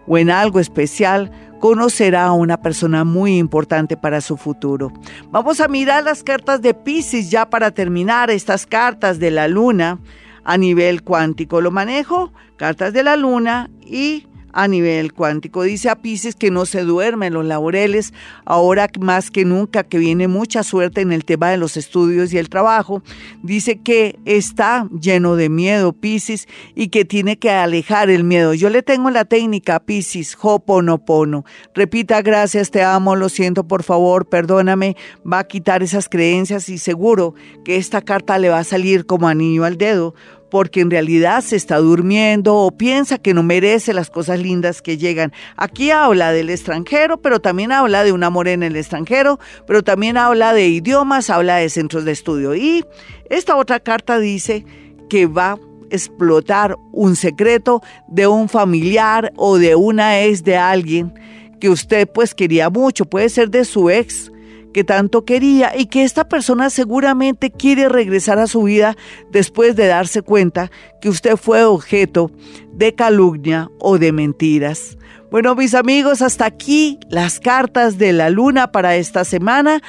o 0.07 0.19
en 0.19 0.29
algo 0.29 0.61
especial 0.61 1.31
conocerá 1.65 2.27
a 2.27 2.33
una 2.35 2.59
persona 2.59 3.05
muy 3.05 3.39
importante 3.39 3.97
para 3.97 4.21
su 4.21 4.37
futuro. 4.37 4.93
Vamos 5.31 5.61
a 5.61 5.67
mirar 5.67 6.05
las 6.05 6.23
cartas 6.23 6.61
de 6.61 6.75
Pisces 6.75 7.31
ya 7.31 7.49
para 7.49 7.71
terminar 7.71 8.31
estas 8.31 8.67
cartas 8.67 9.19
de 9.19 9.31
la 9.31 9.49
luna 9.49 9.99
a 10.45 10.59
nivel 10.59 11.03
cuántico. 11.03 11.63
Lo 11.63 11.71
manejo, 11.71 12.35
cartas 12.59 12.93
de 12.93 13.03
la 13.03 13.17
luna 13.17 13.71
y 13.81 14.27
a 14.55 14.69
nivel 14.69 15.13
cuántico. 15.13 15.65
Dice 15.65 15.91
a 15.91 15.97
Pisces 15.97 16.37
que 16.37 16.51
no 16.51 16.65
se 16.65 16.83
duermen 16.83 17.35
los 17.35 17.45
laureles, 17.45 18.15
ahora 18.45 18.89
más 19.01 19.31
que 19.31 19.45
nunca, 19.45 19.85
que 19.85 19.99
viene 19.99 20.29
mucha 20.29 20.63
suerte 20.63 21.01
en 21.01 21.13
el 21.13 21.25
tema 21.25 21.51
de 21.51 21.57
los 21.57 21.77
estudios 21.77 22.33
y 22.33 22.39
el 22.39 22.49
trabajo. 22.49 23.03
Dice 23.43 23.81
que 23.81 24.19
está 24.25 24.89
lleno 24.99 25.37
de 25.37 25.49
miedo 25.49 25.93
Pisces 25.93 26.49
y 26.75 26.89
que 26.89 27.05
tiene 27.05 27.39
que 27.39 27.51
alejar 27.51 28.09
el 28.11 28.25
miedo. 28.25 28.55
Yo 28.55 28.71
le 28.71 28.83
tengo 28.83 29.11
la 29.11 29.25
técnica 29.25 29.81
Pisces, 29.81 30.37
Hoponopono. 30.41 31.45
Repita, 31.75 32.23
gracias, 32.23 32.71
te 32.71 32.83
amo, 32.83 33.17
lo 33.17 33.29
siento, 33.29 33.67
por 33.67 33.83
favor, 33.83 34.27
perdóname. 34.27 34.97
Va 35.31 35.41
a 35.41 35.45
quitar 35.45 35.83
esas 35.83 36.09
creencias 36.09 36.69
y 36.69 36.79
seguro 36.79 37.35
que 37.65 37.77
esta 37.77 38.03
carta 38.03 38.39
le 38.39 38.49
va 38.49 38.61
a 38.61 38.65
salir 38.65 39.05
como 39.05 39.29
anillo 39.29 39.65
al 39.65 39.77
dedo 39.77 40.15
porque 40.55 40.83
en 40.83 40.91
realidad 40.93 41.41
se 41.41 41.57
está 41.57 41.79
durmiendo 41.79 42.55
o 42.55 42.71
piensa 42.71 43.19
que 43.19 43.35
no 43.35 43.43
merece 43.43 43.93
las 43.93 44.09
cosas 44.09 44.39
lindas 44.39 44.83
que 44.83 44.97
llegan. 44.97 45.33
Aquí 45.57 45.91
habla 45.91 46.31
del 46.31 46.49
extranjero, 46.49 47.21
pero 47.21 47.41
también 47.41 47.73
habla 47.73 48.05
de 48.05 48.13
un 48.13 48.23
amor 48.23 48.47
en 48.47 48.63
el 48.63 48.77
extranjero, 48.77 49.41
pero 49.67 49.83
también 49.83 50.17
habla 50.17 50.53
de 50.53 50.69
idiomas, 50.69 51.29
habla 51.29 51.57
de 51.57 51.69
centros 51.71 52.05
de 52.05 52.13
estudio. 52.13 52.55
Y 52.55 52.85
esta 53.31 53.57
otra 53.57 53.81
carta 53.81 54.21
dice 54.21 54.65
que 55.11 55.27
va 55.27 55.55
a 55.55 55.59
explotar 55.91 56.77
un 56.93 57.17
secreto 57.17 57.83
de 58.07 58.29
un 58.29 58.49
familiar 58.49 59.33
o 59.35 59.59
de 59.59 59.75
una 59.75 60.23
ex 60.23 60.45
de 60.45 60.57
alguien 60.57 61.15
que 61.59 61.69
usted 61.69 62.09
pues 62.09 62.33
quería 62.33 62.71
mucho, 62.71 63.07
puede 63.07 63.29
ser 63.29 63.51
de 63.51 63.65
su 63.65 63.91
ex 63.91 64.31
que 64.75 64.85
tanto 64.85 65.25
quería 65.25 65.73
y 65.75 65.87
que 65.87 66.03
esta 66.03 66.29
persona 66.29 66.69
seguramente 66.69 67.51
quiere 67.51 67.89
regresar 67.89 68.39
a 68.39 68.47
su 68.47 68.65
vida 68.65 68.97
después 69.31 69.77
de 69.77 69.87
darse 69.87 70.21
cuenta 70.21 70.71
que 71.01 71.09
usted 71.09 71.37
fue 71.39 71.65
objeto 71.65 72.31
de 72.73 72.95
calumnia 72.95 73.71
o 73.81 73.99
de 73.99 74.13
mentiras. 74.13 74.99
Bueno, 75.31 75.55
mis 75.55 75.75
amigos, 75.75 76.21
hasta 76.21 76.45
aquí 76.45 76.99
las 77.09 77.41
cartas 77.41 77.97
de 77.97 78.13
la 78.13 78.29
luna 78.29 78.73
para 78.73 78.97
esta 78.97 79.25
semana 79.25 79.81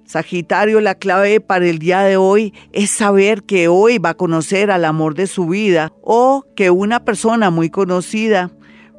Sagitario, 0.05 0.81
la 0.81 0.95
clave 0.95 1.39
para 1.39 1.67
el 1.67 1.77
día 1.77 2.01
de 2.01 2.17
hoy 2.17 2.53
es 2.71 2.89
saber 2.89 3.43
que 3.43 3.67
hoy 3.67 3.99
va 3.99 4.09
a 4.09 4.17
conocer 4.17 4.71
al 4.71 4.85
amor 4.85 5.13
de 5.13 5.27
su 5.27 5.47
vida 5.47 5.93
o 6.01 6.45
que 6.55 6.71
una 6.71 7.05
persona 7.05 7.51
muy 7.51 7.69
conocida 7.69 8.51